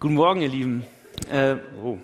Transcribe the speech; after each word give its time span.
Guten 0.00 0.14
Morgen, 0.14 0.42
ihr 0.42 0.48
Lieben. 0.48 0.84
Äh, 1.28 1.56
oh. 1.82 1.98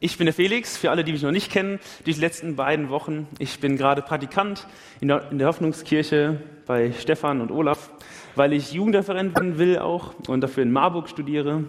Ich 0.00 0.16
bin 0.16 0.24
der 0.24 0.32
Felix, 0.32 0.78
für 0.78 0.90
alle, 0.90 1.04
die 1.04 1.12
mich 1.12 1.20
noch 1.20 1.32
nicht 1.32 1.52
kennen, 1.52 1.78
die 2.06 2.12
letzten 2.12 2.56
beiden 2.56 2.88
Wochen. 2.88 3.28
Ich 3.38 3.60
bin 3.60 3.76
gerade 3.76 4.00
Praktikant 4.00 4.66
in 5.02 5.08
der, 5.08 5.30
in 5.30 5.36
der 5.36 5.48
Hoffnungskirche 5.48 6.40
bei 6.66 6.92
Stefan 6.92 7.42
und 7.42 7.50
Olaf, 7.50 7.90
weil 8.36 8.54
ich 8.54 8.72
Jugendreferent 8.72 9.36
werden 9.36 9.58
will 9.58 9.78
auch 9.80 10.14
und 10.28 10.40
dafür 10.40 10.62
in 10.62 10.72
Marburg 10.72 11.10
studiere. 11.10 11.64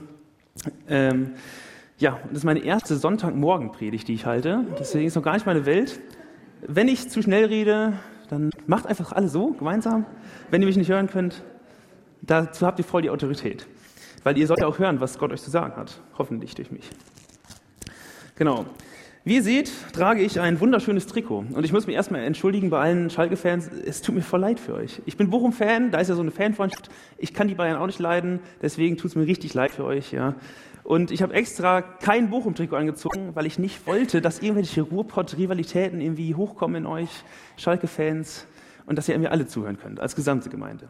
Ähm, 0.88 1.34
ja, 1.98 2.18
das 2.30 2.38
ist 2.38 2.44
meine 2.46 2.64
erste 2.64 2.96
Sonntagmorgenpredigt, 2.96 4.08
die 4.08 4.14
ich 4.14 4.26
halte. 4.26 4.64
Deswegen 4.80 5.06
ist 5.06 5.16
noch 5.16 5.24
gar 5.24 5.34
nicht 5.34 5.46
meine 5.46 5.66
Welt. 5.66 6.00
Wenn 6.66 6.88
ich 6.88 7.10
zu 7.10 7.22
schnell 7.22 7.44
rede, 7.44 7.92
dann 8.30 8.52
macht 8.68 8.88
einfach 8.88 9.12
alle 9.12 9.28
so, 9.28 9.48
gemeinsam. 9.52 10.06
Wenn 10.50 10.62
ihr 10.62 10.68
mich 10.68 10.78
nicht 10.78 10.90
hören 10.90 11.10
könnt, 11.10 11.44
dazu 12.22 12.66
habt 12.66 12.80
ihr 12.80 12.86
voll 12.86 13.02
die 13.02 13.10
Autorität. 13.10 13.68
Weil 14.26 14.40
ihr 14.40 14.48
sollt 14.48 14.62
ja 14.62 14.66
auch 14.66 14.80
hören, 14.80 15.00
was 15.02 15.20
Gott 15.20 15.32
euch 15.32 15.44
zu 15.44 15.52
sagen 15.52 15.76
hat. 15.76 16.00
Hoffentlich 16.18 16.56
durch 16.56 16.72
mich. 16.72 16.90
Genau. 18.36 18.66
Wie 19.24 19.36
ihr 19.36 19.44
seht, 19.44 19.72
trage 19.94 20.24
ich 20.24 20.40
ein 20.40 20.60
wunderschönes 20.60 21.06
Trikot. 21.06 21.46
Und 21.54 21.64
ich 21.64 21.72
muss 21.72 21.86
mich 21.86 21.96
erstmal 21.96 22.24
entschuldigen 22.24 22.72
bei 22.72 22.80
allen 22.80 23.12
Schalke-Fans. 23.12 23.70
Es 23.86 24.02
tut 24.02 24.16
mir 24.16 24.24
voll 24.24 24.40
leid 24.40 24.60
für 24.60 24.74
euch. 24.74 25.00
Ich 25.06 25.16
bin 25.16 25.30
Bochum-Fan, 25.30 25.92
da 25.92 26.00
ist 26.00 26.08
ja 26.08 26.16
so 26.16 26.24
eine 26.24 26.32
Fanfreundschaft. 26.32 26.90
Ich 27.20 27.36
kann 27.36 27.48
die 27.48 27.54
Bayern 27.54 27.78
auch 27.78 27.86
nicht 27.86 28.00
leiden, 28.00 28.40
deswegen 28.64 28.98
tut 28.98 29.12
es 29.12 29.16
mir 29.16 29.28
richtig 29.28 29.54
leid 29.54 29.70
für 29.70 29.86
euch. 29.86 30.12
Ja. 30.12 30.34
Und 30.84 31.12
ich 31.12 31.22
habe 31.22 31.36
extra 31.36 31.84
kein 31.84 32.32
Bochum-Trikot 32.32 32.78
angezogen, 32.78 33.36
weil 33.36 33.46
ich 33.46 33.60
nicht 33.60 33.86
wollte, 33.86 34.22
dass 34.22 34.40
irgendwelche 34.40 34.82
Ruhrpott-Rivalitäten 34.82 36.02
irgendwie 36.02 36.34
hochkommen 36.34 36.78
in 36.78 36.86
euch, 36.88 37.10
Schalke-Fans, 37.58 38.48
und 38.86 38.98
dass 38.98 39.10
ihr 39.10 39.18
mir 39.18 39.32
alle 39.32 39.48
zuhören 39.48 39.78
könnt, 39.78 40.00
als 40.00 40.16
gesamte 40.16 40.50
Gemeinde. 40.50 40.90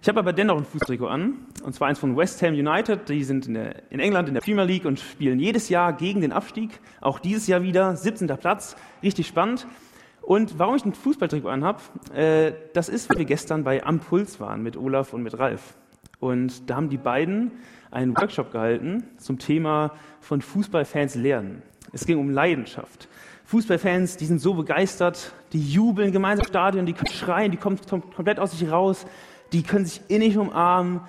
Ich 0.00 0.08
habe 0.08 0.18
aber 0.18 0.32
dennoch 0.32 0.58
ein 0.58 0.64
Fußtrikot 0.64 1.06
an, 1.06 1.46
und 1.62 1.74
zwar 1.74 1.88
eins 1.88 1.98
von 1.98 2.16
West 2.16 2.42
Ham 2.42 2.54
United. 2.54 3.08
Die 3.08 3.22
sind 3.22 3.46
in, 3.46 3.54
der, 3.54 3.90
in, 3.90 4.00
England 4.00 4.26
in 4.26 4.34
der 4.34 4.40
Premier 4.40 4.64
League 4.64 4.84
und 4.84 4.98
spielen 4.98 5.38
jedes 5.38 5.68
Jahr 5.68 5.92
gegen 5.92 6.20
den 6.20 6.32
Abstieg. 6.32 6.80
Auch 7.00 7.20
dieses 7.20 7.46
Jahr 7.46 7.62
wieder, 7.62 7.94
17. 7.94 8.26
Platz, 8.26 8.74
richtig 9.02 9.28
spannend. 9.28 9.66
Und 10.20 10.58
warum 10.58 10.74
ich 10.74 10.84
ein 10.84 10.92
Fußballtrikot 10.92 11.48
anhabe, 11.48 11.80
äh, 12.14 12.52
das 12.74 12.88
ist, 12.88 13.10
weil 13.10 13.18
wir 13.18 13.24
gestern 13.26 13.62
bei 13.62 13.84
Ampuls 13.84 14.40
waren 14.40 14.62
mit 14.62 14.76
Olaf 14.76 15.12
und 15.12 15.22
mit 15.22 15.38
Ralf. 15.38 15.74
Und 16.18 16.68
da 16.68 16.76
haben 16.76 16.88
die 16.88 16.98
beiden 16.98 17.52
einen 17.92 18.16
Workshop 18.16 18.50
gehalten 18.52 19.04
zum 19.18 19.38
Thema 19.38 19.92
von 20.20 20.40
Fußballfans 20.40 21.14
lernen. 21.14 21.62
Es 21.92 22.06
ging 22.06 22.18
um 22.18 22.30
Leidenschaft. 22.30 23.08
Fußballfans, 23.52 24.16
die 24.16 24.26
sind 24.26 24.40
so 24.40 24.54
begeistert, 24.54 25.32
die 25.52 25.62
jubeln 25.62 26.10
gemeinsam 26.10 26.44
im 26.44 26.48
Stadion, 26.48 26.86
die 26.86 26.94
können 26.94 27.12
schreien, 27.12 27.50
die 27.50 27.58
kommen 27.58 27.78
komplett 28.14 28.40
aus 28.40 28.52
sich 28.52 28.70
raus 28.70 29.06
die 29.52 29.62
können 29.62 29.84
sich 29.84 30.00
innig 30.08 30.38
umarmen, 30.38 31.00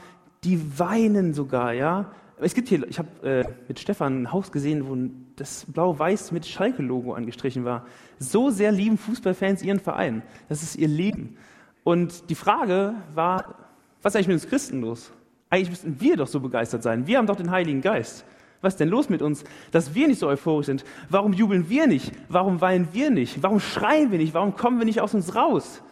die 0.44 0.80
weinen 0.80 1.34
sogar, 1.34 1.74
ja. 1.74 2.12
Es 2.38 2.54
gibt 2.54 2.68
hier, 2.68 2.86
ich 2.90 3.00
habe 3.00 3.10
äh, 3.24 3.46
mit 3.68 3.80
Stefan 3.80 4.24
ein 4.24 4.32
Haus 4.32 4.52
gesehen, 4.52 4.88
wo 4.88 4.98
das 5.38 5.66
blau-weiß 5.66 6.34
mit 6.34 6.46
Schalke-Logo 6.46 7.14
angestrichen 7.14 7.64
war. 7.64 7.86
So 8.20 8.50
sehr 8.50 8.72
lieben 8.72 8.98
Fußballfans 8.98 9.64
ihren 9.64 9.80
Verein. 9.80 10.24
Das 10.50 10.62
ist 10.62 10.76
ihr 10.76 10.90
Leben. 10.90 11.38
Und 11.84 12.30
die 12.30 12.36
Frage 12.36 12.96
war, 13.14 13.56
was 14.02 14.12
ist 14.12 14.18
eigentlich 14.18 14.28
mit 14.28 14.36
uns 14.36 14.50
Christen 14.50 14.82
los? 14.82 15.14
Eigentlich 15.50 15.70
müssten 15.70 16.02
wir 16.02 16.18
doch 16.18 16.28
so 16.28 16.42
begeistert 16.42 16.84
sein. 16.84 17.08
Wir 17.08 17.18
haben 17.18 17.28
doch 17.28 17.38
den 17.38 17.52
Heiligen 17.52 17.82
Geist. 17.82 18.26
Was 18.64 18.74
ist 18.74 18.80
denn 18.80 18.90
los 18.90 19.10
mit 19.10 19.22
uns, 19.22 19.44
dass 19.70 19.94
wir 19.94 20.08
nicht 20.08 20.18
so 20.18 20.28
euphorisch 20.28 20.66
sind? 20.66 20.84
Warum 21.10 21.34
jubeln 21.34 21.70
wir 21.70 21.86
nicht? 21.86 22.12
Warum 22.30 22.62
weinen 22.62 22.88
wir 22.94 23.12
nicht? 23.12 23.44
Warum 23.44 23.60
schreien 23.60 24.12
wir 24.12 24.18
nicht? 24.18 24.34
Warum 24.34 24.56
kommen 24.56 24.80
wir 24.80 24.86
nicht 24.86 25.02
aus 25.02 25.14
uns 25.14 25.36
raus? 25.36 25.84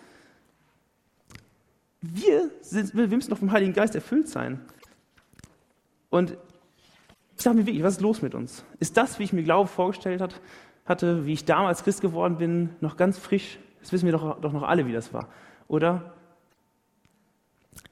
wir, 2.01 2.49
sind, 2.61 2.95
wir 2.95 3.07
müssen 3.07 3.29
doch 3.29 3.37
vom 3.37 3.51
Heiligen 3.51 3.73
Geist 3.73 3.95
erfüllt 3.95 4.27
sein. 4.27 4.59
Und 6.09 6.37
ich 7.37 7.43
sage 7.43 7.57
mir 7.57 7.65
wirklich, 7.65 7.83
was 7.83 7.95
ist 7.95 8.01
los 8.01 8.21
mit 8.21 8.35
uns? 8.35 8.65
Ist 8.79 8.97
das, 8.97 9.19
wie 9.19 9.23
ich 9.23 9.33
mir 9.33 9.43
Glaube 9.43 9.69
vorgestellt 9.69 10.19
hat, 10.19 10.41
hatte, 10.85 11.25
wie 11.25 11.33
ich 11.33 11.45
damals 11.45 11.83
Christ 11.83 12.01
geworden 12.01 12.37
bin, 12.37 12.69
noch 12.81 12.97
ganz 12.97 13.17
frisch? 13.17 13.59
Das 13.79 13.91
wissen 13.91 14.05
wir 14.05 14.11
doch, 14.11 14.39
doch 14.41 14.51
noch 14.51 14.63
alle, 14.63 14.85
wie 14.87 14.93
das 14.93 15.13
war, 15.13 15.29
oder? 15.67 16.13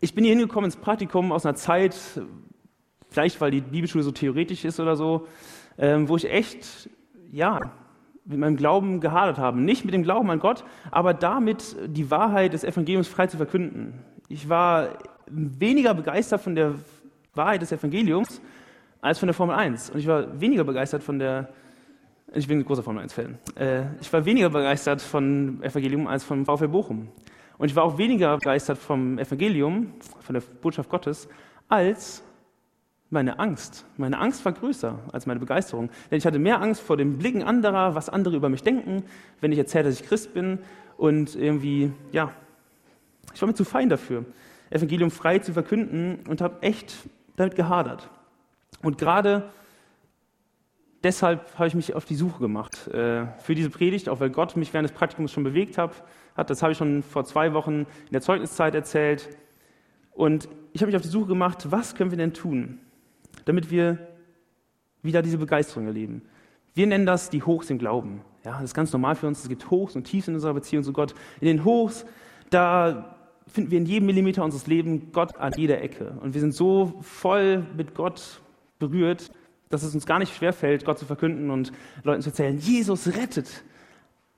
Ich 0.01 0.13
bin 0.13 0.23
hier 0.23 0.35
hingekommen 0.35 0.65
ins 0.65 0.75
Praktikum 0.75 1.31
aus 1.31 1.45
einer 1.45 1.55
Zeit, 1.55 1.95
vielleicht 3.09 3.41
weil 3.41 3.51
die 3.51 3.61
Bibelschule 3.61 4.03
so 4.03 4.11
theoretisch 4.11 4.65
ist 4.65 4.79
oder 4.79 4.95
so, 4.95 5.27
ähm, 5.77 6.07
wo 6.09 6.15
ich 6.15 6.29
echt, 6.29 6.89
ja, 7.31 7.71
mit 8.25 8.37
meinem 8.37 8.57
Glauben 8.57 8.99
gehadert 8.99 9.39
haben. 9.39 9.65
Nicht 9.65 9.85
mit 9.85 9.93
dem 9.93 10.03
Glauben 10.03 10.29
an 10.29 10.39
Gott, 10.39 10.63
aber 10.91 11.13
damit 11.13 11.75
die 11.87 12.11
Wahrheit 12.11 12.53
des 12.53 12.63
Evangeliums 12.63 13.07
frei 13.07 13.27
zu 13.27 13.37
verkünden. 13.37 13.93
Ich 14.27 14.47
war 14.47 14.89
weniger 15.27 15.95
begeistert 15.95 16.41
von 16.41 16.53
der 16.53 16.75
Wahrheit 17.33 17.61
des 17.61 17.71
Evangeliums 17.71 18.39
als 19.01 19.17
von 19.17 19.27
der 19.27 19.33
Formel 19.33 19.55
1. 19.55 19.89
Und 19.89 19.99
ich 19.99 20.07
war 20.07 20.39
weniger 20.39 20.63
begeistert 20.63 21.01
von 21.03 21.17
der, 21.17 21.49
ich 22.33 22.47
bin 22.47 22.59
ein 22.59 22.65
großer 22.65 22.83
Formel 22.83 23.03
1-Fan, 23.03 23.39
äh, 23.55 23.83
ich 23.99 24.11
war 24.13 24.25
weniger 24.25 24.49
begeistert 24.49 25.01
von 25.01 25.63
Evangelium 25.63 26.05
als 26.05 26.23
vom 26.23 26.45
VfL 26.45 26.67
Bochum. 26.67 27.07
Und 27.57 27.67
ich 27.67 27.75
war 27.75 27.83
auch 27.83 27.97
weniger 27.97 28.37
begeistert 28.37 28.77
vom 28.77 29.17
Evangelium, 29.17 29.93
von 30.19 30.33
der 30.33 30.41
Botschaft 30.61 30.89
Gottes, 30.89 31.27
als 31.67 32.23
meine 33.09 33.39
Angst. 33.39 33.85
Meine 33.97 34.19
Angst 34.19 34.45
war 34.45 34.51
größer 34.51 34.99
als 35.11 35.25
meine 35.25 35.39
Begeisterung. 35.39 35.89
Denn 36.11 36.17
ich 36.17 36.25
hatte 36.25 36.39
mehr 36.39 36.61
Angst 36.61 36.81
vor 36.81 36.97
den 36.97 37.17
Blicken 37.17 37.43
anderer, 37.43 37.95
was 37.95 38.09
andere 38.09 38.35
über 38.35 38.49
mich 38.49 38.63
denken, 38.63 39.03
wenn 39.41 39.51
ich 39.51 39.57
erzähle, 39.57 39.85
dass 39.85 39.99
ich 39.99 40.07
Christ 40.07 40.33
bin. 40.33 40.59
Und 40.97 41.35
irgendwie, 41.35 41.91
ja, 42.11 42.31
ich 43.33 43.41
war 43.41 43.47
mir 43.47 43.55
zu 43.55 43.65
fein 43.65 43.89
dafür, 43.89 44.25
Evangelium 44.69 45.11
frei 45.11 45.39
zu 45.39 45.53
verkünden 45.53 46.19
und 46.27 46.41
habe 46.41 46.61
echt 46.61 46.93
damit 47.35 47.55
gehadert. 47.55 48.09
Und 48.83 48.97
gerade 48.97 49.49
deshalb 51.03 51.57
habe 51.57 51.67
ich 51.67 51.75
mich 51.75 51.95
auf 51.95 52.05
die 52.05 52.15
Suche 52.15 52.39
gemacht 52.39 52.87
äh, 52.89 53.25
für 53.39 53.55
diese 53.55 53.69
Predigt, 53.69 54.09
auch 54.09 54.19
weil 54.19 54.29
Gott 54.29 54.55
mich 54.55 54.73
während 54.73 54.89
des 54.89 54.95
Praktikums 54.95 55.31
schon 55.31 55.43
bewegt 55.43 55.77
hat. 55.77 56.03
Das 56.35 56.61
habe 56.61 56.71
ich 56.71 56.77
schon 56.77 57.03
vor 57.03 57.25
zwei 57.25 57.53
Wochen 57.53 57.79
in 57.81 58.13
der 58.13 58.21
Zeugniszeit 58.21 58.75
erzählt. 58.75 59.29
Und 60.11 60.47
ich 60.73 60.81
habe 60.81 60.87
mich 60.87 60.95
auf 60.95 61.01
die 61.01 61.09
Suche 61.09 61.27
gemacht, 61.27 61.71
was 61.71 61.95
können 61.95 62.11
wir 62.11 62.17
denn 62.17 62.33
tun? 62.33 62.79
Damit 63.45 63.71
wir 63.71 63.97
wieder 65.01 65.21
diese 65.21 65.37
Begeisterung 65.37 65.87
erleben. 65.87 66.23
Wir 66.73 66.87
nennen 66.87 67.05
das 67.05 67.29
die 67.29 67.43
Hochs 67.43 67.69
im 67.69 67.77
Glauben. 67.77 68.21
Ja, 68.45 68.53
das 68.53 68.65
ist 68.65 68.73
ganz 68.73 68.93
normal 68.93 69.15
für 69.15 69.27
uns. 69.27 69.41
Es 69.41 69.49
gibt 69.49 69.69
Hochs 69.69 69.95
und 69.95 70.05
Tiefs 70.05 70.27
in 70.27 70.35
unserer 70.35 70.53
Beziehung 70.53 70.83
zu 70.83 70.93
Gott. 70.93 71.13
In 71.41 71.47
den 71.47 71.65
Hochs, 71.65 72.05
da 72.49 73.15
finden 73.47 73.71
wir 73.71 73.79
in 73.79 73.85
jedem 73.85 74.05
Millimeter 74.05 74.43
unseres 74.43 74.67
Lebens 74.67 75.11
Gott 75.11 75.37
an 75.37 75.53
jeder 75.57 75.81
Ecke. 75.81 76.17
Und 76.21 76.33
wir 76.33 76.41
sind 76.41 76.53
so 76.53 76.93
voll 77.01 77.65
mit 77.75 77.95
Gott 77.95 78.41
berührt, 78.77 79.31
dass 79.69 79.83
es 79.83 79.93
uns 79.93 80.05
gar 80.05 80.19
nicht 80.19 80.35
schwerfällt, 80.35 80.85
Gott 80.85 80.99
zu 80.99 81.05
verkünden 81.05 81.49
und 81.49 81.71
Leuten 82.03 82.21
zu 82.21 82.29
erzählen, 82.29 82.57
Jesus 82.57 83.07
rettet. 83.07 83.63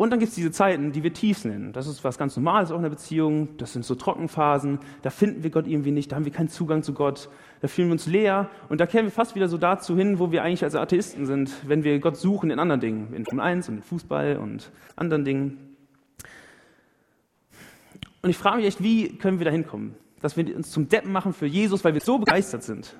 Und 0.02 0.10
dann 0.10 0.18
gibt 0.18 0.30
es 0.30 0.36
diese 0.36 0.50
Zeiten, 0.50 0.94
die 0.94 1.04
wir 1.04 1.14
Tiefs 1.14 1.46
nennen. 1.46 1.74
Das 1.74 1.86
ist 1.86 2.04
was 2.04 2.18
ganz 2.18 2.36
Normales 2.36 2.72
auch 2.72 2.78
in 2.78 2.82
der 2.82 2.90
Beziehung. 2.90 3.56
Das 3.58 3.74
sind 3.74 3.86
so 3.86 3.94
Trockenphasen. 3.94 4.80
Da 5.04 5.12
finden 5.12 5.44
wir 5.44 5.52
Gott 5.52 5.68
irgendwie 5.68 5.92
nicht. 5.92 6.12
Da 6.12 6.16
haben 6.16 6.26
wir 6.26 6.32
keinen 6.32 6.50
Zugang 6.50 6.82
zu 6.82 6.96
Gott. 6.96 7.30
Da 7.60 7.68
fühlen 7.68 7.90
wir 7.90 7.92
uns 7.92 8.08
leer. 8.08 8.50
Und 8.68 8.82
da 8.82 8.88
kehren 8.88 9.06
wir 9.06 9.12
fast 9.12 9.36
wieder 9.36 9.48
so 9.48 9.60
dazu 9.60 9.96
hin, 9.96 10.18
wo 10.18 10.32
wir 10.32 10.42
eigentlich 10.42 10.64
als 10.64 10.74
Atheisten 10.74 11.28
sind, 11.28 11.52
wenn 11.68 11.84
wir 11.84 12.00
Gott 12.00 12.18
suchen 12.18 12.50
in 12.50 12.58
anderen 12.58 12.82
Dingen. 12.82 13.14
In 13.14 13.26
Formel 13.26 13.46
1 13.46 13.70
und 13.70 13.76
in 13.76 13.84
Fußball 13.84 14.38
und 14.38 14.72
anderen 14.96 15.24
Dingen. 15.24 15.76
Und 18.24 18.32
ich 18.32 18.40
frage 18.40 18.58
mich 18.58 18.66
echt, 18.66 18.82
wie 18.82 19.20
können 19.20 19.38
wir 19.38 19.46
da 19.46 19.52
hinkommen? 19.52 19.94
Dass 20.20 20.36
wir 20.36 20.56
uns 20.56 20.72
zum 20.72 20.90
Deppen 20.90 21.12
machen 21.12 21.32
für 21.32 21.46
Jesus, 21.46 21.84
weil 21.84 21.94
wir 21.94 22.02
so 22.02 22.18
begeistert 22.18 22.64
sind. 22.64 22.96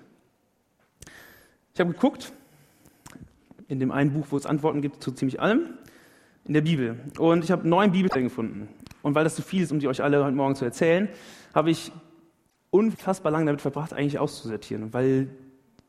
Ich 1.74 1.80
habe 1.80 1.94
geguckt, 1.94 2.32
in 3.68 3.80
dem 3.80 3.90
einen 3.90 4.14
Buch, 4.14 4.28
wo 4.30 4.38
es 4.38 4.46
Antworten 4.46 4.84
gibt 4.84 5.02
zu 5.02 5.12
ziemlich 5.12 5.42
allem 5.42 5.62
in 6.46 6.54
der 6.54 6.62
Bibel. 6.62 7.00
Und 7.18 7.44
ich 7.44 7.52
habe 7.52 7.68
neun 7.68 7.92
Bibelstellen 7.92 8.28
gefunden. 8.28 8.68
Und 9.02 9.16
weil 9.16 9.24
das 9.24 9.36
zu 9.36 9.42
viel 9.42 9.64
ist, 9.64 9.72
um 9.72 9.80
die 9.80 9.88
euch 9.88 10.04
alle 10.04 10.24
heute 10.24 10.36
Morgen 10.36 10.56
zu 10.56 10.66
erzählen, 10.66 11.10
habe 11.54 11.72
ich 11.72 11.92
unfassbar 12.70 13.32
lange 13.32 13.46
damit 13.46 13.62
verbracht, 13.62 13.94
eigentlich 13.94 14.20
auszusortieren. 14.20 14.94
Weil 14.94 15.30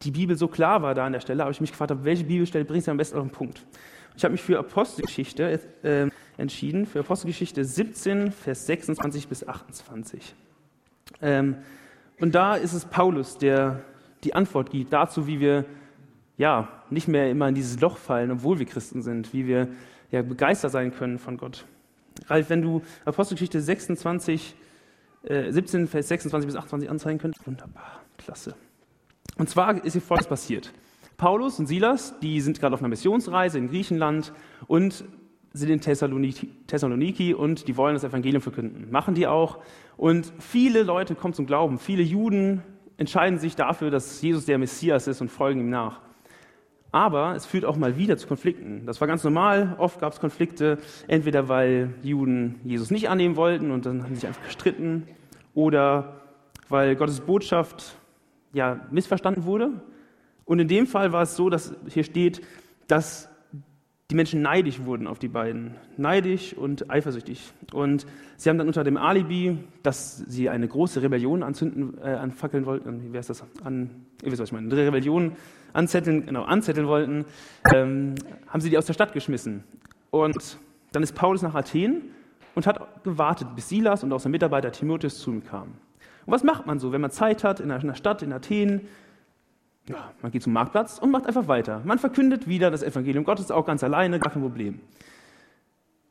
die 0.03 0.11
Bibel 0.11 0.37
so 0.37 0.49
klar 0.49 0.83
war 0.83 0.95
da 0.95 1.07
an 1.07 1.13
der 1.13 1.21
Stelle, 1.21 1.43
habe 1.43 1.53
ich 1.53 1.61
mich 1.61 1.71
gefragt, 1.71 1.93
welche 2.03 2.25
Bibelstelle 2.25 2.65
bringt 2.65 2.85
sie 2.85 2.91
am 2.91 2.97
besten 2.97 3.19
auf 3.19 3.25
den 3.25 3.31
Punkt. 3.31 3.65
Ich 4.17 4.25
habe 4.25 4.33
mich 4.33 4.43
für 4.43 4.59
Apostelgeschichte 4.59 5.61
äh, 5.83 6.09
entschieden, 6.37 6.87
für 6.87 7.01
Apostelgeschichte 7.01 7.65
17, 7.65 8.33
Vers 8.33 8.67
26 8.67 9.29
bis 9.29 9.47
28. 9.47 10.35
Ähm, 11.23 11.57
und 12.21 12.35
da 12.35 12.57
ist 12.57 12.73
es 12.73 12.85
Paulus, 12.85 13.39
der 13.39 13.83
die 14.25 14.35
Antwort 14.35 14.71
gibt 14.71 14.93
dazu, 14.93 15.27
wie 15.27 15.41
wir 15.41 15.65
ja 16.37 16.69
nicht 16.91 17.09
mehr 17.09 17.31
immer 17.31 17.49
in 17.49 17.55
dieses 17.55 17.81
Loch 17.81 17.97
fallen, 17.97 18.31
obwohl 18.31 18.59
wir 18.59 18.67
Christen 18.67 19.03
sind, 19.03 19.33
wie 19.33 19.47
wir 19.47 19.69
ja, 20.13 20.23
begeistert 20.23 20.71
sein 20.71 20.95
können 20.95 21.19
von 21.19 21.37
Gott. 21.37 21.65
Ralf, 22.27 22.51
wenn 22.51 22.63
du 22.63 22.83
Apostelgeschichte 23.05 23.61
26, 23.61 24.55
äh, 25.25 25.51
17, 25.51 25.89
Vers 25.89 26.09
26 26.09 26.47
bis 26.47 26.57
28 26.57 26.89
anzeigen 26.89 27.19
könntest, 27.19 27.45
wunderbar, 27.47 28.01
klasse. 28.19 28.55
Und 29.39 29.49
zwar 29.49 29.85
ist 29.85 29.95
hier 29.95 30.03
Folgendes 30.03 30.29
passiert. 30.29 30.73
Paulus 31.17 31.59
und 31.59 31.67
Silas, 31.67 32.15
die 32.21 32.41
sind 32.41 32.61
gerade 32.61 32.75
auf 32.75 32.81
einer 32.81 32.89
Missionsreise 32.89 33.59
in 33.59 33.69
Griechenland 33.69 34.33
und 34.67 35.05
sind 35.53 35.71
in 35.71 35.81
Thessaloniki, 35.81 36.51
Thessaloniki 36.67 37.35
und 37.35 37.69
die 37.69 37.77
wollen 37.77 37.95
das 37.95 38.05
Evangelium 38.05 38.43
verkünden. 38.43 38.91
Machen 38.91 39.15
die 39.15 39.27
auch. 39.27 39.59
Und 39.97 40.33
viele 40.39 40.83
Leute 40.83 41.15
kommen 41.15 41.35
zum 41.35 41.47
Glauben. 41.47 41.79
Viele 41.79 42.03
Juden 42.03 42.63
entscheiden 42.97 43.39
sich 43.39 43.55
dafür, 43.55 43.91
dass 43.91 44.21
Jesus 44.23 44.47
der 44.47 44.59
Messias 44.59 45.07
ist 45.07 45.21
und 45.21 45.31
folgen 45.31 45.61
ihm 45.61 45.71
nach. 45.71 46.01
Aber 46.93 47.35
es 47.35 47.47
führt 47.47 47.65
auch 47.65 47.77
mal 47.77 47.97
wieder 47.97 48.19
zu 48.19 48.29
Konflikten. 48.29 48.85
Das 48.85 49.01
war 49.01 49.09
ganz 49.09 49.25
normal. 49.25 49.77
Oft 49.79 49.99
gab 49.99 50.13
es 50.13 50.21
Konflikte, 50.21 50.79
entweder 51.09 51.49
weil 51.49 51.95
Juden 52.03 52.61
Jesus 52.65 52.91
nicht 52.91 53.09
annehmen 53.09 53.37
wollten 53.37 53.71
und 53.71 53.87
dann 53.87 54.03
haben 54.03 54.11
sie 54.11 54.21
sich 54.21 54.27
einfach 54.29 54.45
gestritten, 54.45 55.09
oder 55.55 56.21
weil 56.69 56.95
Gottes 56.97 57.21
Botschaft 57.21 57.97
ja 58.53 58.81
missverstanden 58.91 59.45
wurde. 59.45 59.71
Und 60.45 60.59
in 60.59 60.69
dem 60.69 60.87
Fall 60.87 61.13
war 61.13 61.23
es 61.23 61.35
so, 61.35 61.49
dass 61.49 61.75
hier 61.89 62.05
steht, 62.05 62.43
dass 62.89 63.31
die 64.13 64.17
Menschen 64.17 64.43
neidisch 64.43 64.85
wurden 64.85 65.07
auf 65.07 65.19
die 65.19 65.29
beiden. 65.29 65.75
Neidisch 65.97 66.53
und 66.53 66.91
eifersüchtig. 66.91 67.51
Und 67.73 68.05
sie 68.37 68.51
haben 68.51 68.59
dann 68.59 68.67
unter 68.67 68.85
dem 68.85 68.99
Alibi, 68.99 69.57
dass 69.83 70.19
sie 70.19 70.51
eine 70.51 70.69
große 70.69 71.01
Rebellion 71.01 71.43
anzünden, 71.43 71.97
äh, 71.97 72.11
anfackeln 72.11 72.67
wollten, 72.67 73.11
wie 73.11 73.17
heißt 73.17 73.31
das? 73.31 73.43
An, 73.65 74.05
ihr 74.23 74.31
wisst, 74.31 74.43
was 74.43 74.51
ich 74.51 74.53
meine, 74.53 74.71
eine 74.71 74.87
Rebellion 74.87 75.33
anzetteln, 75.73 76.27
genau, 76.27 76.43
anzetteln 76.43 76.87
wollten, 76.89 77.25
ähm, 77.73 78.17
haben 78.49 78.61
sie 78.61 78.69
die 78.69 78.77
aus 78.77 78.85
der 78.85 78.93
Stadt 78.93 79.15
geschmissen. 79.15 79.65
Und 80.11 80.59
dann 80.93 81.03
ist 81.03 81.15
Paulus 81.15 81.41
nach 81.41 81.55
Athen 81.55 82.03
und 82.55 82.67
hat 82.67 83.03
gewartet, 83.05 83.49
bis 83.57 83.71
Silas 83.71 84.05
und 84.05 84.13
auch 84.13 84.21
sein 84.21 84.33
Mitarbeiter 84.33 84.73
Timotheus 84.73 85.21
zu 85.21 85.31
ihm 85.31 85.43
kamen. 85.43 85.73
Und 86.27 86.35
was 86.35 86.45
macht 86.45 86.67
man 86.67 86.79
so, 86.79 86.93
wenn 86.93 87.01
man 87.01 87.13
Zeit 87.13 87.45
hat 87.45 87.61
in 87.61 87.71
einer 87.71 87.95
Stadt, 87.95 88.21
in 88.21 88.35
Athen, 88.35 88.83
ja, 89.89 90.13
man 90.23 90.31
geht 90.31 90.43
zum 90.43 90.53
Marktplatz 90.53 90.99
und 90.99 91.11
macht 91.11 91.27
einfach 91.27 91.49
weiter. 91.49 91.83
Man 91.85 91.99
verkündet 91.99 92.47
wieder 92.47 92.71
das 92.71 92.83
Evangelium 92.83 93.25
Gottes 93.25 93.51
auch 93.51 93.67
ganz 93.67 93.83
alleine, 93.83 94.19
gar 94.19 94.33
kein 94.33 94.43
Problem. 94.43 94.81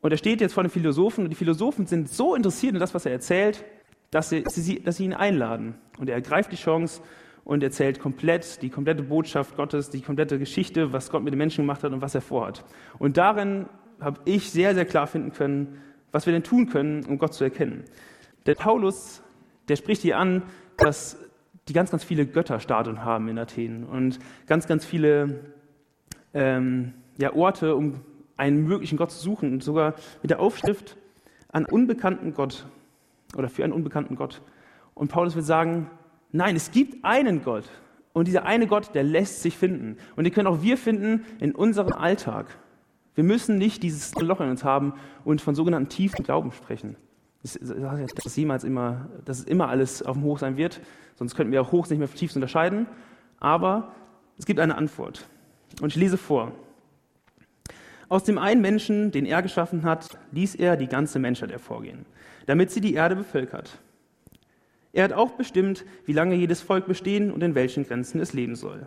Und 0.02 0.12
er 0.12 0.18
steht 0.18 0.42
jetzt 0.42 0.54
vor 0.54 0.64
den 0.64 0.70
Philosophen 0.70 1.26
und 1.26 1.30
die 1.30 1.36
Philosophen 1.36 1.86
sind 1.86 2.10
so 2.10 2.36
interessiert 2.36 2.74
in 2.74 2.80
das, 2.80 2.94
was 2.94 3.06
er 3.06 3.12
erzählt, 3.12 3.64
dass 4.10 4.30
sie, 4.30 4.44
dass 4.82 4.98
sie 4.98 5.06
ihn 5.06 5.14
einladen. 5.14 5.76
Und 5.98 6.10
er 6.10 6.16
ergreift 6.16 6.52
die 6.52 6.58
Chance 6.58 7.02
und 7.44 7.64
erzählt 7.64 8.00
komplett 8.00 8.62
die 8.62 8.70
komplette 8.70 9.04
Botschaft 9.04 9.56
Gottes, 9.56 9.90
die 9.90 10.02
komplette 10.02 10.38
Geschichte, 10.38 10.92
was 10.92 11.10
Gott 11.10 11.24
mit 11.24 11.34
den 11.34 11.38
Menschen 11.38 11.64
gemacht 11.64 11.84
hat 11.84 11.94
und 11.94 12.02
was 12.02 12.16
er 12.16 12.22
vorhat. 12.22 12.66
Und 13.00 13.18
darin 13.18 13.68
habe 14.00 14.20
ich 14.26 14.52
sehr, 14.52 14.74
sehr 14.74 14.86
klar 14.86 15.08
finden 15.08 15.32
können, 15.32 15.82
was 16.12 16.26
wir 16.26 16.34
denn 16.34 16.44
tun 16.44 16.68
können, 16.68 17.06
um 17.06 17.18
Gott 17.18 17.34
zu 17.34 17.44
erkennen. 17.44 17.86
Der 18.48 18.56
Paulus, 18.56 19.22
der 19.70 19.76
spricht 19.76 20.02
hier 20.02 20.18
an, 20.18 20.44
dass 20.78 21.18
die 21.68 21.74
ganz, 21.74 21.92
ganz 21.92 22.04
viele 22.04 22.26
Götterstatuen 22.26 23.04
haben 23.06 23.28
in 23.28 23.38
Athen 23.38 23.84
und 23.86 24.20
ganz, 24.48 24.68
ganz 24.68 24.86
viele 24.86 25.54
ähm, 26.34 26.94
ja, 27.18 27.34
Orte, 27.34 27.76
um 27.76 28.02
einen 28.38 28.64
möglichen 28.64 28.98
Gott 28.98 29.12
zu 29.12 29.20
suchen 29.20 29.54
und 29.54 29.64
sogar 29.64 29.96
mit 30.22 30.32
der 30.32 30.40
Aufschrift 30.40 30.98
an 31.52 31.66
unbekannten 31.66 32.34
Gott 32.34 32.66
oder 33.36 33.50
für 33.50 33.64
einen 33.64 33.74
unbekannten 33.74 34.16
Gott. 34.16 34.42
Und 34.94 35.10
Paulus 35.12 35.36
will 35.36 35.44
sagen, 35.44 35.90
nein, 36.32 36.56
es 36.56 36.72
gibt 36.72 37.06
einen 37.06 37.44
Gott 37.44 37.66
und 38.14 38.28
dieser 38.28 38.46
eine 38.46 38.68
Gott, 38.68 38.94
der 38.96 39.04
lässt 39.04 39.42
sich 39.42 39.58
finden. 39.58 39.98
Und 40.16 40.24
den 40.24 40.34
können 40.34 40.48
auch 40.48 40.62
wir 40.62 40.78
finden 40.78 41.26
in 41.40 41.54
unserem 41.54 41.94
Alltag. 41.94 42.48
Wir 43.16 43.24
müssen 43.24 43.58
nicht 43.58 43.84
dieses 43.84 44.16
Loch 44.16 44.42
in 44.42 44.50
uns 44.50 44.64
haben 44.64 44.94
und 45.24 45.42
von 45.42 45.56
sogenannten 45.56 45.90
tiefen 45.90 46.24
Glauben 46.24 46.52
sprechen. 46.52 46.96
Ich 47.44 47.58
sage 47.62 48.02
jetzt, 48.02 48.24
dass 48.24 48.36
jemals 48.36 48.64
immer, 48.64 49.10
dass 49.26 49.40
es 49.40 49.46
immer 49.46 49.68
alles 49.68 50.04
auf 50.04 50.16
dem 50.16 50.24
Hoch 50.24 50.38
sein 50.38 50.58
wird, 50.58 50.80
sonst 51.16 51.36
könnten 51.36 51.52
wir 51.52 51.62
auch 51.62 51.72
Hochs 51.72 51.90
nicht 51.90 52.00
mehr 52.00 52.10
Tiefs 52.10 52.36
unterscheiden. 52.36 52.86
Aber 53.40 53.94
es 54.38 54.46
gibt 54.46 54.60
eine 54.60 54.78
Antwort. 54.78 55.28
Und 55.82 55.90
ich 55.90 55.96
lese 55.96 56.18
vor. 56.18 56.52
Aus 58.10 58.24
dem 58.24 58.38
einen 58.38 58.62
Menschen, 58.62 59.12
den 59.12 59.26
er 59.26 59.42
geschaffen 59.42 59.84
hat, 59.84 60.20
ließ 60.32 60.56
er 60.56 60.78
die 60.78 60.88
ganze 60.88 61.18
Menschheit 61.18 61.50
hervorgehen, 61.50 62.06
damit 62.46 62.70
sie 62.70 62.82
die 62.82 62.94
Erde 62.94 63.16
bevölkert. 63.16 63.80
Er 64.94 65.06
hat 65.06 65.14
auch 65.14 65.32
bestimmt, 65.32 65.86
wie 66.06 66.14
lange 66.14 66.36
jedes 66.36 66.62
Volk 66.62 66.86
bestehen 66.86 67.32
und 67.32 67.42
in 67.42 67.56
welchen 67.56 67.88
Grenzen 67.88 68.20
es 68.20 68.34
leben 68.34 68.56
soll. 68.56 68.86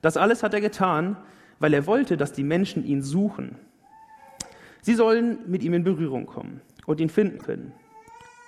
Das 0.00 0.16
alles 0.16 0.42
hat 0.42 0.54
er 0.54 0.62
getan, 0.62 1.16
weil 1.60 1.74
er 1.74 1.86
wollte, 1.86 2.16
dass 2.16 2.32
die 2.32 2.42
Menschen 2.42 2.84
ihn 2.84 3.02
suchen. 3.02 3.56
Sie 4.80 4.94
sollen 4.94 5.38
mit 5.46 5.62
ihm 5.62 5.74
in 5.74 5.84
Berührung 5.84 6.26
kommen 6.26 6.62
und 6.86 7.00
ihn 7.00 7.08
finden 7.08 7.38
können. 7.38 7.72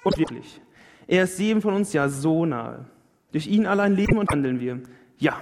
Und 0.03 0.19
wirklich, 0.19 0.61
er 1.07 1.25
ist 1.25 1.39
jedem 1.39 1.63
von 1.63 1.75
uns 1.75 1.93
ja 1.93 2.09
so 2.09 2.47
nahe. 2.47 2.85
Durch 3.33 3.47
ihn 3.47 3.67
allein 3.67 3.95
leben 3.95 4.19
und 4.19 4.31
handeln 4.31 4.61
wir. 4.61 4.81
Ja, 5.19 5.41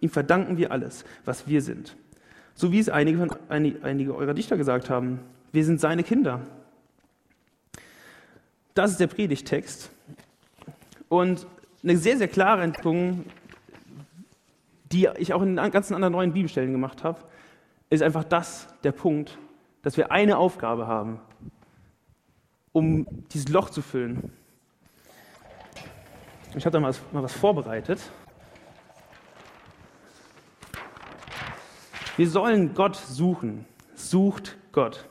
ihm 0.00 0.10
verdanken 0.10 0.56
wir 0.56 0.72
alles, 0.72 1.04
was 1.24 1.46
wir 1.46 1.60
sind. 1.62 1.96
So 2.54 2.72
wie 2.72 2.78
es 2.78 2.88
einige, 2.88 3.18
von, 3.18 3.30
einige 3.48 4.14
eurer 4.14 4.34
Dichter 4.34 4.56
gesagt 4.56 4.88
haben. 4.88 5.20
Wir 5.52 5.64
sind 5.64 5.80
seine 5.80 6.02
Kinder. 6.02 6.40
Das 8.74 8.90
ist 8.90 9.00
der 9.00 9.06
Predigtext. 9.06 9.90
Und 11.08 11.46
eine 11.82 11.96
sehr, 11.96 12.16
sehr 12.16 12.28
klare 12.28 12.62
Entdeckung, 12.62 13.24
die 14.90 15.08
ich 15.18 15.32
auch 15.32 15.42
in 15.42 15.56
ganzen 15.56 15.94
anderen 15.94 16.12
neuen 16.12 16.32
Bibelstellen 16.32 16.72
gemacht 16.72 17.04
habe, 17.04 17.20
ist 17.90 18.02
einfach 18.02 18.24
das, 18.24 18.68
der 18.82 18.92
Punkt, 18.92 19.38
dass 19.82 19.96
wir 19.96 20.10
eine 20.10 20.38
Aufgabe 20.38 20.86
haben, 20.86 21.20
um 22.74 23.06
dieses 23.32 23.48
Loch 23.48 23.70
zu 23.70 23.80
füllen. 23.80 24.32
Ich 26.56 26.66
habe 26.66 26.72
da 26.72 26.80
mal, 26.80 26.92
mal 27.12 27.22
was 27.22 27.32
vorbereitet. 27.32 28.00
Wir 32.16 32.28
sollen 32.28 32.74
Gott 32.74 32.96
suchen. 32.96 33.64
Sucht 33.94 34.56
Gott. 34.72 35.08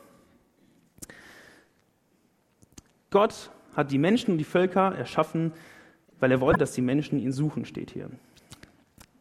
Gott 3.10 3.50
hat 3.74 3.90
die 3.90 3.98
Menschen 3.98 4.32
und 4.32 4.38
die 4.38 4.44
Völker 4.44 4.94
erschaffen, 4.94 5.52
weil 6.20 6.32
er 6.32 6.40
wollte, 6.40 6.60
dass 6.60 6.72
die 6.72 6.82
Menschen 6.82 7.18
ihn 7.18 7.32
suchen, 7.32 7.64
steht 7.64 7.90
hier. 7.90 8.10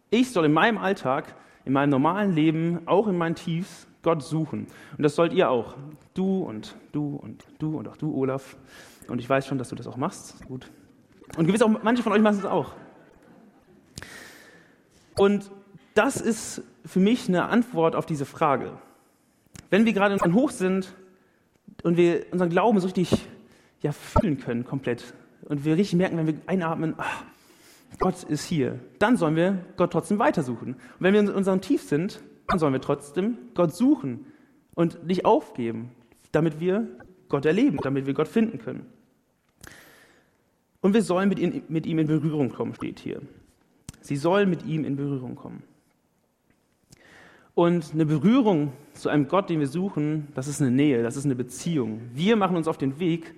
Ich 0.10 0.31
soll 0.31 0.45
in 0.45 0.54
meinem 0.54 0.78
Alltag, 0.78 1.34
in 1.63 1.72
meinem 1.72 1.92
normalen 1.92 2.34
Leben, 2.34 2.88
auch 2.88 3.07
in 3.07 3.18
meinen 3.18 3.36
Tiefs, 3.36 3.88
Gott 4.01 4.22
suchen. 4.22 4.68
Und 4.98 5.04
das 5.04 5.16
sollt 5.16 5.31
ihr 5.31 5.50
auch. 5.50 5.75
Du 6.13 6.44
und 6.44 6.75
du 6.92 7.15
und 7.15 7.45
du 7.60 7.77
und 7.77 7.88
auch 7.88 7.98
du, 7.98 8.13
Olaf. 8.13 8.57
Und 9.07 9.19
ich 9.19 9.30
weiß 9.30 9.48
schon, 9.48 9.57
dass 9.57 9.69
du 9.69 9.75
das 9.75 9.88
auch 9.88 9.98
machst. 9.98 10.45
Gut. 10.45 10.69
Und 11.38 11.48
gewiss 11.48 11.62
auch 11.62 11.83
manche 11.83 12.04
von 12.04 12.13
euch 12.13 12.21
machen 12.21 12.38
es 12.38 12.45
auch. 12.45 12.74
Und 15.15 15.50
das 15.94 16.18
ist 16.18 16.63
für 16.86 17.00
mich 17.00 17.27
eine 17.27 17.45
Antwort 17.50 17.95
auf 17.95 18.06
diese 18.06 18.25
Frage. 18.25 18.74
Wenn 19.69 19.86
wir 19.86 19.94
gerade 19.94 20.18
in 20.24 20.33
Hoch 20.33 20.51
sind 20.51 20.94
und 21.83 21.98
wir 21.98 22.25
unseren 22.31 22.50
Glauben 22.50 22.80
so 22.80 22.86
richtig 22.86 23.27
ja, 23.81 23.92
fühlen 23.92 24.39
können, 24.39 24.66
komplett, 24.66 25.13
und 25.45 25.66
wir 25.66 25.77
richtig 25.77 25.98
merken, 25.98 26.18
wenn 26.18 26.27
wir 26.27 26.36
einatmen, 26.45 26.95
ach, 26.98 27.24
Gott 28.00 28.24
ist 28.24 28.44
hier, 28.44 28.80
dann 29.00 29.18
sollen 29.18 29.36
wir 29.36 29.59
Gott 29.77 29.92
trotzdem 29.92 30.19
weitersuchen. 30.19 30.74
Und 30.74 31.00
wenn 31.00 31.13
wir 31.13 31.21
in 31.21 31.30
unserem 31.30 31.62
Tief 31.62 31.83
sind, 31.83 32.21
dann 32.47 32.59
sollen 32.59 32.73
wir 32.73 32.81
trotzdem 32.81 33.37
Gott 33.54 33.76
suchen 33.76 34.26
und 34.73 35.06
nicht 35.06 35.26
aufgeben, 35.26 35.92
damit 36.33 36.59
wir 36.59 36.87
Gott 37.30 37.45
erleben, 37.45 37.78
damit 37.81 38.06
wir 38.06 38.13
Gott 38.13 38.28
finden 38.28 38.59
können. 38.59 38.85
Und 40.81 40.94
wir 40.94 41.02
sollen 41.02 41.30
mit 41.30 41.40
ihm, 41.40 41.63
mit 41.69 41.85
ihm 41.85 41.99
in 41.99 42.07
Berührung 42.07 42.49
kommen, 42.49 42.75
steht 42.75 42.99
hier. 42.99 43.21
Sie 44.02 44.18
sollen 44.18 44.49
mit 44.49 44.66
ihm 44.66 44.83
in 44.83 44.97
Berührung 44.97 45.35
kommen. 45.35 45.63
Und 47.56 47.94
eine 47.94 48.06
Berührung 48.06 48.73
zu 48.94 49.09
einem 49.09 49.28
Gott, 49.28 49.49
den 49.49 49.59
wir 49.59 49.68
suchen, 49.68 50.28
das 50.33 50.47
ist 50.47 50.61
eine 50.61 50.71
Nähe, 50.71 51.04
das 51.04 51.16
ist 51.16 51.25
eine 51.25 51.35
Beziehung. 51.35 52.02
Wir 52.13 52.35
machen 52.35 52.57
uns 52.57 52.68
auf 52.68 52.78
den 52.78 52.99
Weg 52.99 53.33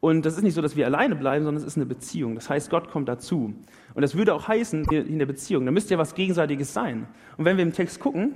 und 0.00 0.24
das 0.24 0.36
ist 0.36 0.42
nicht 0.42 0.54
so, 0.54 0.62
dass 0.62 0.76
wir 0.76 0.86
alleine 0.86 1.14
bleiben, 1.14 1.44
sondern 1.44 1.62
es 1.62 1.66
ist 1.66 1.76
eine 1.76 1.86
Beziehung. 1.86 2.34
Das 2.34 2.48
heißt, 2.48 2.70
Gott 2.70 2.90
kommt 2.90 3.08
dazu. 3.08 3.54
Und 3.94 4.02
das 4.02 4.14
würde 4.14 4.34
auch 4.34 4.48
heißen, 4.48 4.84
in 4.86 5.18
der 5.18 5.26
Beziehung, 5.26 5.66
da 5.66 5.72
müsste 5.72 5.94
ja 5.94 5.98
was 5.98 6.14
Gegenseitiges 6.14 6.72
sein. 6.72 7.06
Und 7.36 7.44
wenn 7.44 7.58
wir 7.58 7.62
im 7.62 7.74
Text 7.74 8.00
gucken, 8.00 8.34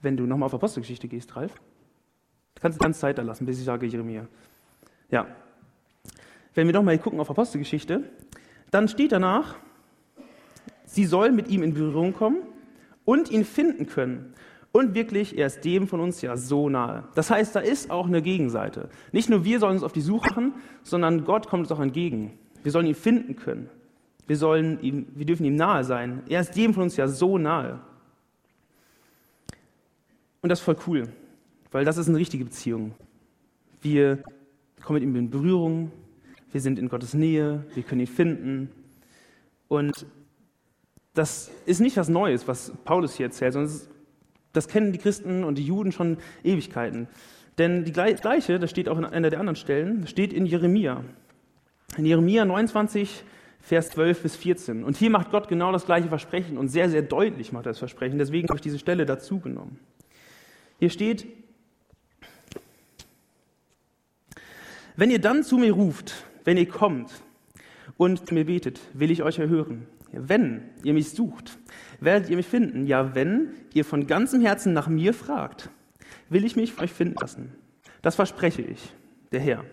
wenn 0.00 0.16
du 0.16 0.24
nochmal 0.24 0.46
auf 0.46 0.54
Apostelgeschichte 0.54 1.06
gehst, 1.06 1.36
Ralf, 1.36 1.60
kannst 2.60 2.78
du 2.78 2.82
ganz 2.82 2.98
Zeit 2.98 3.18
da 3.18 3.22
lassen, 3.22 3.46
bis 3.46 3.58
ich 3.58 3.64
sage 3.64 3.86
Jeremia. 3.86 4.26
Ja. 5.10 5.26
Wenn 6.54 6.66
wir 6.66 6.74
nochmal 6.74 6.98
gucken 6.98 7.20
auf 7.20 7.30
Apostelgeschichte, 7.30 8.04
dann 8.70 8.88
steht 8.88 9.12
danach, 9.12 9.56
sie 10.84 11.04
sollen 11.04 11.36
mit 11.36 11.48
ihm 11.48 11.62
in 11.62 11.74
Berührung 11.74 12.12
kommen 12.12 12.38
und 13.04 13.30
ihn 13.30 13.44
finden 13.44 13.86
können. 13.86 14.34
Und 14.72 14.94
wirklich, 14.94 15.38
er 15.38 15.46
ist 15.46 15.64
dem 15.64 15.88
von 15.88 16.00
uns 16.00 16.20
ja 16.20 16.36
so 16.36 16.68
nahe. 16.68 17.04
Das 17.14 17.30
heißt, 17.30 17.56
da 17.56 17.60
ist 17.60 17.90
auch 17.90 18.06
eine 18.06 18.20
Gegenseite. 18.20 18.90
Nicht 19.12 19.30
nur 19.30 19.44
wir 19.44 19.60
sollen 19.60 19.74
uns 19.74 19.82
auf 19.82 19.92
die 19.92 20.02
Suche 20.02 20.28
machen, 20.28 20.54
sondern 20.82 21.24
Gott 21.24 21.48
kommt 21.48 21.62
uns 21.62 21.72
auch 21.72 21.80
entgegen. 21.80 22.38
Wir 22.62 22.72
sollen 22.72 22.86
ihn 22.86 22.94
finden 22.94 23.36
können. 23.36 23.70
Wir, 24.26 24.36
sollen 24.36 24.80
ihm, 24.82 25.06
wir 25.14 25.24
dürfen 25.24 25.46
ihm 25.46 25.56
nahe 25.56 25.84
sein. 25.84 26.22
Er 26.28 26.42
ist 26.42 26.54
dem 26.54 26.74
von 26.74 26.82
uns 26.82 26.96
ja 26.96 27.08
so 27.08 27.38
nahe. 27.38 27.80
Und 30.42 30.50
das 30.50 30.60
ist 30.60 30.64
voll 30.64 30.76
cool, 30.86 31.08
weil 31.70 31.84
das 31.84 31.96
ist 31.96 32.08
eine 32.08 32.18
richtige 32.18 32.44
Beziehung. 32.44 32.94
Wir 33.80 34.22
kommen 34.82 35.00
mit 35.00 35.02
ihm 35.02 35.16
in 35.16 35.30
Berührung, 35.30 35.92
wir 36.52 36.60
sind 36.60 36.78
in 36.78 36.88
Gottes 36.88 37.14
Nähe, 37.14 37.64
wir 37.74 37.82
können 37.82 38.00
ihn 38.00 38.06
finden. 38.06 38.70
Und 39.68 40.06
das 41.14 41.50
ist 41.66 41.80
nicht 41.80 41.96
was 41.96 42.08
Neues, 42.08 42.48
was 42.48 42.72
Paulus 42.84 43.16
hier 43.16 43.26
erzählt, 43.26 43.52
sondern 43.52 43.72
das 44.52 44.68
kennen 44.68 44.92
die 44.92 44.98
Christen 44.98 45.44
und 45.44 45.58
die 45.58 45.64
Juden 45.64 45.92
schon 45.92 46.18
Ewigkeiten. 46.42 47.06
Denn 47.58 47.84
die 47.84 47.92
gleiche, 47.92 48.58
das 48.58 48.70
steht 48.70 48.88
auch 48.88 48.98
in 48.98 49.04
einer 49.04 49.30
der 49.30 49.40
anderen 49.40 49.56
Stellen, 49.56 50.06
steht 50.06 50.32
in 50.32 50.46
Jeremia. 50.46 51.04
In 51.96 52.06
Jeremia 52.06 52.44
29, 52.44 53.24
Vers 53.60 53.90
12 53.90 54.22
bis 54.22 54.36
14. 54.36 54.84
Und 54.84 54.96
hier 54.96 55.10
macht 55.10 55.30
Gott 55.30 55.48
genau 55.48 55.72
das 55.72 55.84
gleiche 55.84 56.08
Versprechen 56.08 56.56
und 56.56 56.68
sehr, 56.68 56.88
sehr 56.88 57.02
deutlich 57.02 57.52
macht 57.52 57.66
er 57.66 57.72
das 57.72 57.78
Versprechen. 57.78 58.18
Deswegen 58.18 58.48
habe 58.48 58.56
ich 58.56 58.62
diese 58.62 58.78
Stelle 58.78 59.04
dazu 59.04 59.40
genommen. 59.40 59.78
Hier 60.78 60.90
steht, 60.90 61.26
wenn 64.98 65.12
ihr 65.12 65.20
dann 65.20 65.44
zu 65.44 65.58
mir 65.58 65.72
ruft, 65.72 66.24
wenn 66.44 66.56
ihr 66.56 66.68
kommt 66.68 67.22
und 67.96 68.32
mir 68.32 68.46
betet, 68.46 68.80
will 68.94 69.12
ich 69.12 69.22
euch 69.22 69.38
erhören. 69.38 69.86
Wenn 70.10 70.62
ihr 70.82 70.92
mich 70.92 71.10
sucht, 71.10 71.56
werdet 72.00 72.28
ihr 72.28 72.36
mich 72.36 72.48
finden. 72.48 72.84
Ja, 72.84 73.14
wenn 73.14 73.50
ihr 73.72 73.84
von 73.84 74.08
ganzem 74.08 74.40
Herzen 74.40 74.72
nach 74.72 74.88
mir 74.88 75.14
fragt, 75.14 75.70
will 76.30 76.44
ich 76.44 76.56
mich 76.56 76.80
euch 76.80 76.92
finden 76.92 77.14
lassen. 77.20 77.54
Das 78.02 78.16
verspreche 78.16 78.62
ich, 78.62 78.92
der 79.30 79.38
Herr. 79.38 79.64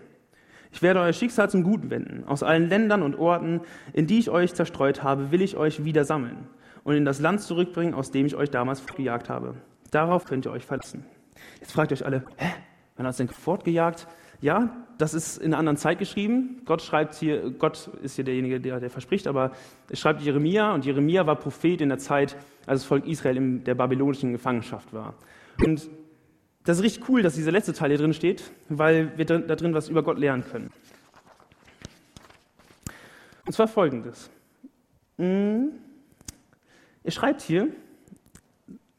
Ich 0.70 0.80
werde 0.80 1.00
euer 1.00 1.12
Schicksal 1.12 1.50
zum 1.50 1.64
Guten 1.64 1.90
wenden. 1.90 2.22
Aus 2.22 2.44
allen 2.44 2.68
Ländern 2.68 3.02
und 3.02 3.16
Orten, 3.16 3.62
in 3.94 4.06
die 4.06 4.20
ich 4.20 4.30
euch 4.30 4.54
zerstreut 4.54 5.02
habe, 5.02 5.32
will 5.32 5.42
ich 5.42 5.56
euch 5.56 5.84
wieder 5.84 6.04
sammeln 6.04 6.46
und 6.84 6.94
in 6.94 7.04
das 7.04 7.18
Land 7.18 7.40
zurückbringen, 7.40 7.94
aus 7.94 8.12
dem 8.12 8.26
ich 8.26 8.36
euch 8.36 8.52
damals 8.52 8.78
fortgejagt 8.78 9.28
habe. 9.28 9.56
Darauf 9.90 10.24
könnt 10.24 10.46
ihr 10.46 10.52
euch 10.52 10.64
verlassen. 10.64 11.04
Jetzt 11.58 11.72
fragt 11.72 11.90
ihr 11.90 11.96
euch 11.96 12.06
alle, 12.06 12.24
hä, 12.36 12.52
wann 12.96 13.06
hat 13.06 13.10
es 13.10 13.16
denn 13.16 13.28
fortgejagt? 13.28 14.06
Ja, 14.40 14.86
das 14.98 15.14
ist 15.14 15.38
in 15.38 15.46
einer 15.46 15.58
anderen 15.58 15.76
Zeit 15.76 15.98
geschrieben. 15.98 16.62
Gott 16.64 16.82
schreibt 16.82 17.14
hier, 17.14 17.50
Gott 17.50 17.90
ist 18.02 18.16
hier 18.16 18.24
derjenige, 18.24 18.60
der, 18.60 18.80
der 18.80 18.90
verspricht, 18.90 19.26
aber 19.26 19.52
es 19.90 19.98
schreibt 19.98 20.22
Jeremia 20.22 20.74
und 20.74 20.84
Jeremia 20.84 21.26
war 21.26 21.36
Prophet 21.36 21.80
in 21.80 21.88
der 21.88 21.98
Zeit, 21.98 22.36
als 22.66 22.80
das 22.80 22.84
Volk 22.84 23.06
Israel 23.06 23.36
in 23.36 23.64
der 23.64 23.74
babylonischen 23.74 24.32
Gefangenschaft 24.32 24.92
war. 24.92 25.14
Und 25.64 25.88
das 26.64 26.78
ist 26.78 26.84
richtig 26.84 27.08
cool, 27.08 27.22
dass 27.22 27.34
dieser 27.34 27.52
letzte 27.52 27.72
Teil 27.72 27.90
hier 27.90 27.98
drin 27.98 28.12
steht, 28.12 28.50
weil 28.68 29.16
wir 29.16 29.24
da 29.24 29.38
drin 29.38 29.72
was 29.72 29.88
über 29.88 30.02
Gott 30.02 30.18
lernen 30.18 30.44
können. 30.44 30.70
Und 33.46 33.52
zwar 33.52 33.68
folgendes. 33.68 34.28
Hm, 35.18 35.72
ihr 37.04 37.10
schreibt 37.12 37.40
hier 37.42 37.68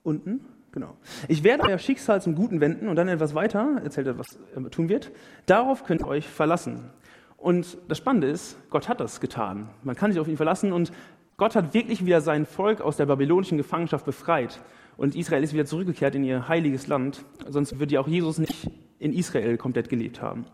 unten, 0.03 0.45
genau. 0.77 0.95
Ich 1.27 1.43
werde 1.43 1.63
euer 1.63 1.79
Schicksal 1.79 2.21
zum 2.21 2.35
Guten 2.35 2.61
wenden 2.61 2.87
und 2.87 2.95
dann 2.95 3.07
etwas 3.07 3.33
weiter, 3.33 3.81
erzählt 3.83 4.05
er, 4.05 4.19
was 4.19 4.37
er 4.55 4.69
tun 4.69 4.89
wird. 4.89 5.11
Darauf 5.47 5.83
könnt 5.83 6.01
ihr 6.01 6.07
euch 6.07 6.27
verlassen. 6.27 6.91
Und 7.35 7.77
das 7.87 7.97
Spannende 7.97 8.27
ist, 8.27 8.57
Gott 8.69 8.87
hat 8.87 8.99
das 8.99 9.19
getan. 9.19 9.69
Man 9.83 9.95
kann 9.95 10.11
sich 10.11 10.21
auf 10.21 10.27
ihn 10.27 10.37
verlassen 10.37 10.71
und 10.71 10.91
Gott 11.37 11.55
hat 11.55 11.73
wirklich 11.73 12.05
wieder 12.05 12.21
sein 12.21 12.45
Volk 12.45 12.81
aus 12.81 12.97
der 12.97 13.07
babylonischen 13.07 13.57
Gefangenschaft 13.57 14.05
befreit. 14.05 14.59
Und 14.97 15.15
Israel 15.15 15.43
ist 15.43 15.53
wieder 15.53 15.65
zurückgekehrt 15.65 16.13
in 16.13 16.23
ihr 16.23 16.47
heiliges 16.47 16.87
Land. 16.87 17.23
Sonst 17.47 17.79
würde 17.79 17.95
ja 17.95 17.99
auch 17.99 18.07
Jesus 18.07 18.37
nicht 18.37 18.69
in 18.99 19.13
Israel 19.13 19.57
komplett 19.57 19.89
gelebt 19.89 20.21
haben. 20.21 20.45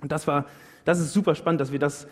Und 0.00 0.12
das 0.12 0.26
war, 0.26 0.46
das 0.84 1.00
ist 1.00 1.12
super 1.12 1.34
spannend, 1.34 1.60
dass 1.60 1.72
wir 1.72 1.78
das 1.78 2.06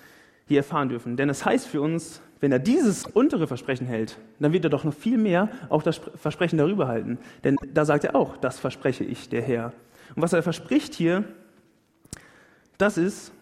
hier 0.47 0.59
erfahren 0.59 0.89
dürfen. 0.89 1.17
Denn 1.17 1.29
es 1.29 1.45
heißt 1.45 1.67
für 1.67 1.81
uns, 1.81 2.21
wenn 2.41 2.53
er 2.53 2.59
dieses 2.59 3.07
untere 3.07 3.47
Versprechen 3.47 3.87
hält, 3.87 4.19
dann 4.41 4.53
wird 4.53 4.65
er 4.65 4.71
doch 4.71 4.85
noch 4.85 4.95
viel 4.95 5.17
mehr 5.17 5.49
auch 5.69 5.83
das 5.83 6.01
Versprechen 6.17 6.59
darüber 6.59 6.89
halten. 6.89 7.19
Denn 7.45 7.57
da 7.73 7.85
sagt 7.85 8.05
er 8.05 8.17
auch, 8.17 8.37
das 8.37 8.59
verspreche 8.59 9.05
ich, 9.05 9.29
der 9.29 9.43
Herr. 9.43 9.73
Und 10.17 10.23
was 10.23 10.33
er 10.33 10.43
verspricht 10.43 10.95
hier, 10.95 11.25
das 12.79 12.99
ist, 12.99 13.33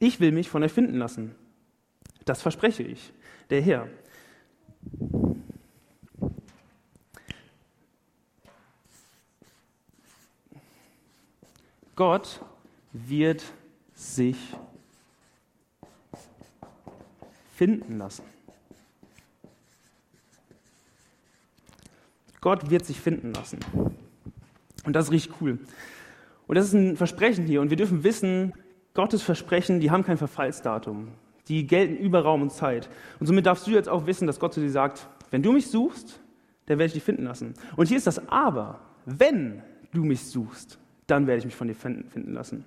ich 0.00 0.18
will 0.18 0.32
mich 0.32 0.50
von 0.50 0.62
euch 0.62 0.72
finden 0.72 0.98
lassen. 0.98 1.34
Das 2.24 2.42
verspreche 2.42 2.82
ich, 2.82 3.12
der 3.50 3.62
Herr. 3.62 3.86
Gott 11.94 12.40
wird 12.94 13.44
sich 13.92 14.36
finden 17.54 17.98
lassen. 17.98 18.22
Gott 22.40 22.70
wird 22.70 22.84
sich 22.84 23.00
finden 23.00 23.32
lassen. 23.32 23.58
Und 24.84 24.94
das 24.94 25.06
ist 25.06 25.12
richtig 25.12 25.40
cool. 25.40 25.58
Und 26.46 26.56
das 26.56 26.66
ist 26.66 26.74
ein 26.74 26.96
Versprechen 26.96 27.46
hier. 27.46 27.60
Und 27.60 27.70
wir 27.70 27.76
dürfen 27.76 28.04
wissen, 28.04 28.52
Gottes 28.92 29.22
Versprechen, 29.22 29.80
die 29.80 29.90
haben 29.90 30.04
kein 30.04 30.18
Verfallsdatum. 30.18 31.08
Die 31.48 31.66
gelten 31.66 31.96
über 31.96 32.20
Raum 32.20 32.42
und 32.42 32.52
Zeit. 32.52 32.88
Und 33.18 33.26
somit 33.26 33.46
darfst 33.46 33.66
du 33.66 33.70
jetzt 33.72 33.88
auch 33.88 34.06
wissen, 34.06 34.26
dass 34.26 34.38
Gott 34.38 34.54
zu 34.54 34.60
dir 34.60 34.70
sagt, 34.70 35.08
wenn 35.30 35.42
du 35.42 35.52
mich 35.52 35.66
suchst, 35.68 36.20
dann 36.66 36.78
werde 36.78 36.88
ich 36.88 36.92
dich 36.92 37.02
finden 37.02 37.24
lassen. 37.24 37.54
Und 37.76 37.88
hier 37.88 37.96
ist 37.96 38.06
das 38.06 38.28
Aber. 38.28 38.80
Wenn 39.04 39.62
du 39.92 40.04
mich 40.04 40.24
suchst, 40.24 40.78
dann 41.06 41.26
werde 41.26 41.38
ich 41.38 41.44
mich 41.44 41.56
von 41.56 41.68
dir 41.68 41.74
finden 41.74 42.32
lassen. 42.32 42.64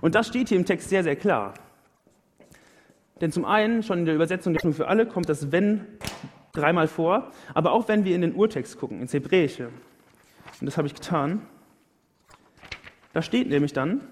Und 0.00 0.14
das 0.14 0.28
steht 0.28 0.48
hier 0.48 0.58
im 0.58 0.64
Text 0.64 0.88
sehr, 0.88 1.02
sehr 1.02 1.16
klar. 1.16 1.54
Denn 3.20 3.32
zum 3.32 3.44
einen, 3.44 3.82
schon 3.82 4.00
in 4.00 4.04
der 4.04 4.14
Übersetzung 4.14 4.52
der 4.52 4.58
Hoffnung 4.58 4.74
für 4.74 4.88
alle, 4.88 5.06
kommt 5.06 5.28
das 5.28 5.52
Wenn 5.52 5.86
dreimal 6.52 6.88
vor. 6.88 7.30
Aber 7.54 7.72
auch 7.72 7.88
wenn 7.88 8.04
wir 8.04 8.14
in 8.14 8.22
den 8.22 8.34
Urtext 8.34 8.78
gucken, 8.78 9.00
ins 9.00 9.12
Hebräische, 9.12 9.70
und 10.60 10.66
das 10.66 10.76
habe 10.76 10.86
ich 10.86 10.94
getan, 10.94 11.42
da 13.12 13.22
steht 13.22 13.48
nämlich 13.48 13.72
dann, 13.72 14.02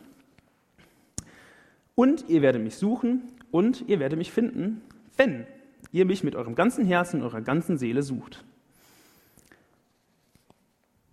und 1.94 2.28
ihr 2.28 2.42
werdet 2.42 2.62
mich 2.62 2.76
suchen 2.76 3.30
und 3.50 3.88
ihr 3.88 4.00
werdet 4.00 4.18
mich 4.18 4.32
finden, 4.32 4.82
wenn 5.16 5.46
ihr 5.92 6.04
mich 6.06 6.24
mit 6.24 6.34
eurem 6.34 6.54
ganzen 6.54 6.84
Herzen, 6.84 7.22
eurer 7.22 7.40
ganzen 7.40 7.78
Seele 7.78 8.02
sucht. 8.02 8.44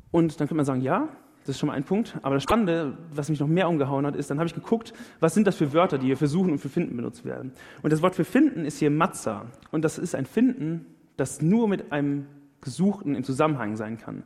Und 0.10 0.40
dann 0.40 0.48
könnte 0.48 0.56
man 0.56 0.66
sagen, 0.66 0.82
ja, 0.82 1.10
das 1.42 1.56
ist 1.56 1.60
schon 1.60 1.68
mal 1.68 1.74
ein 1.74 1.84
Punkt. 1.84 2.18
Aber 2.22 2.36
das 2.36 2.44
Spannende, 2.44 2.98
was 3.14 3.30
mich 3.30 3.40
noch 3.40 3.48
mehr 3.48 3.68
umgehauen 3.68 4.06
hat, 4.06 4.16
ist, 4.16 4.30
dann 4.30 4.38
habe 4.38 4.48
ich 4.48 4.54
geguckt, 4.54 4.94
was 5.20 5.34
sind 5.34 5.48
das 5.48 5.56
für 5.56 5.74
Wörter, 5.74 5.98
die 5.98 6.08
hier 6.08 6.18
für 6.18 6.28
Suchen 6.28 6.52
und 6.52 6.60
für 6.60 6.70
Finden 6.70 6.96
benutzt 6.96 7.26
werden. 7.26 7.52
Und 7.82 7.92
das 7.92 8.02
Wort 8.02 8.16
für 8.16 8.26
Finden 8.26 8.66
ist 8.66 8.78
hier 8.78 8.92
Matza. 8.92 9.48
Und 9.72 9.84
das 9.84 9.98
ist 9.98 10.16
ein 10.16 10.26
Finden, 10.26 10.86
das 11.18 11.42
nur 11.42 11.68
mit 11.68 11.92
einem 11.92 12.28
Gesuchten 12.62 13.16
im 13.16 13.24
Zusammenhang 13.24 13.76
sein 13.76 13.98
kann. 13.98 14.24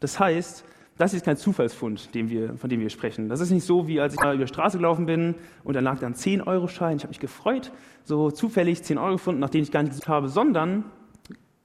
Das 0.00 0.20
heißt, 0.20 0.64
das 0.96 1.12
ist 1.12 1.24
kein 1.24 1.36
Zufallsfund, 1.36 2.14
den 2.14 2.28
wir, 2.30 2.56
von 2.56 2.70
dem 2.70 2.80
wir 2.80 2.90
sprechen. 2.90 3.28
Das 3.28 3.40
ist 3.40 3.50
nicht 3.50 3.64
so, 3.64 3.88
wie 3.88 4.00
als 4.00 4.14
ich 4.14 4.20
mal 4.20 4.34
über 4.34 4.44
die 4.44 4.52
Straße 4.52 4.76
gelaufen 4.76 5.06
bin 5.06 5.34
und 5.64 5.74
da 5.74 5.80
lag 5.80 5.98
dann 5.98 6.14
10-Euro-Schein. 6.14 6.98
Ich 6.98 7.02
habe 7.02 7.10
mich 7.10 7.20
gefreut, 7.20 7.72
so 8.04 8.30
zufällig 8.30 8.84
10 8.84 8.98
Euro 8.98 9.12
gefunden, 9.12 9.40
nach 9.40 9.50
denen 9.50 9.64
ich 9.64 9.72
gar 9.72 9.82
nicht 9.82 9.90
gesucht 9.90 10.08
habe, 10.08 10.28
sondern 10.28 10.84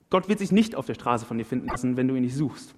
Gott 0.09 0.29
wird 0.29 0.39
sich 0.39 0.51
nicht 0.51 0.75
auf 0.75 0.87
der 0.87 0.95
Straße 0.95 1.25
von 1.25 1.37
dir 1.37 1.45
finden 1.45 1.67
lassen, 1.67 1.95
wenn 1.95 2.07
du 2.07 2.15
ihn 2.15 2.23
nicht 2.23 2.35
suchst. 2.35 2.73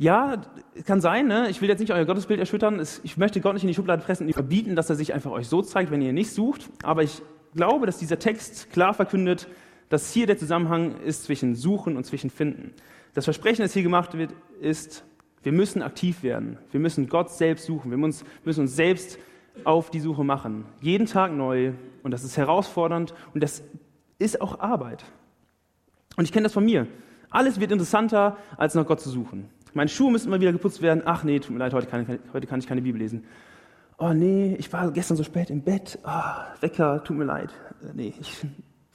Ja, 0.00 0.40
kann 0.86 1.02
sein, 1.02 1.26
ne? 1.26 1.50
ich 1.50 1.60
will 1.60 1.68
jetzt 1.68 1.80
nicht 1.80 1.92
euer 1.92 2.06
Gottesbild 2.06 2.40
erschüttern. 2.40 2.80
Ich 3.02 3.18
möchte 3.18 3.42
Gott 3.42 3.52
nicht 3.52 3.64
in 3.64 3.68
die 3.68 3.74
Schublade 3.74 4.02
pressen 4.02 4.26
und 4.26 4.32
verbieten, 4.32 4.74
dass 4.74 4.88
er 4.88 4.96
sich 4.96 5.12
einfach 5.12 5.30
euch 5.30 5.46
so 5.46 5.60
zeigt, 5.60 5.90
wenn 5.90 6.00
ihr 6.00 6.14
nicht 6.14 6.32
sucht. 6.32 6.70
Aber 6.82 7.02
ich 7.02 7.20
glaube, 7.54 7.84
dass 7.84 7.98
dieser 7.98 8.18
Text 8.18 8.70
klar 8.72 8.94
verkündet, 8.94 9.46
dass 9.90 10.10
hier 10.10 10.26
der 10.26 10.38
Zusammenhang 10.38 10.98
ist 11.02 11.24
zwischen 11.24 11.54
Suchen 11.54 11.98
und 11.98 12.04
zwischen 12.04 12.30
Finden. 12.30 12.72
Das 13.12 13.24
Versprechen, 13.24 13.60
das 13.60 13.74
hier 13.74 13.82
gemacht 13.82 14.16
wird, 14.16 14.32
ist, 14.62 15.04
wir 15.42 15.52
müssen 15.52 15.82
aktiv 15.82 16.22
werden. 16.22 16.56
Wir 16.70 16.80
müssen 16.80 17.06
Gott 17.10 17.30
selbst 17.30 17.66
suchen. 17.66 17.90
Wir 17.90 17.98
müssen 17.98 18.24
uns 18.62 18.74
selbst 18.74 19.18
auf 19.64 19.90
die 19.90 20.00
Suche 20.00 20.24
machen. 20.24 20.64
Jeden 20.80 21.04
Tag 21.04 21.30
neu. 21.30 21.72
Und 22.02 22.12
das 22.12 22.24
ist 22.24 22.38
herausfordernd 22.38 23.12
und 23.34 23.42
das 23.42 23.62
ist 24.18 24.40
auch 24.40 24.60
Arbeit. 24.60 25.04
Und 26.16 26.24
ich 26.24 26.32
kenne 26.32 26.44
das 26.44 26.54
von 26.54 26.64
mir. 26.64 26.86
Alles 27.28 27.60
wird 27.60 27.70
interessanter, 27.70 28.38
als 28.56 28.74
nach 28.74 28.86
Gott 28.86 29.00
zu 29.00 29.10
suchen. 29.10 29.50
Meine 29.74 29.88
Schuhe 29.88 30.10
müssen 30.10 30.28
immer 30.28 30.40
wieder 30.40 30.52
geputzt 30.52 30.82
werden. 30.82 31.02
Ach 31.04 31.24
nee, 31.24 31.38
tut 31.38 31.50
mir 31.50 31.58
leid, 31.58 31.72
heute 31.72 31.86
kann, 31.86 32.02
ich, 32.02 32.32
heute 32.32 32.46
kann 32.46 32.60
ich 32.60 32.66
keine 32.66 32.82
Bibel 32.82 33.00
lesen. 33.00 33.24
Oh 33.98 34.12
nee, 34.12 34.56
ich 34.58 34.72
war 34.72 34.90
gestern 34.90 35.16
so 35.16 35.24
spät 35.24 35.50
im 35.50 35.62
Bett. 35.62 35.98
Oh, 36.04 36.60
Wecker, 36.60 37.04
tut 37.04 37.16
mir 37.16 37.24
leid. 37.24 37.50
Äh, 37.82 37.92
nee, 37.94 38.14
ich, 38.18 38.46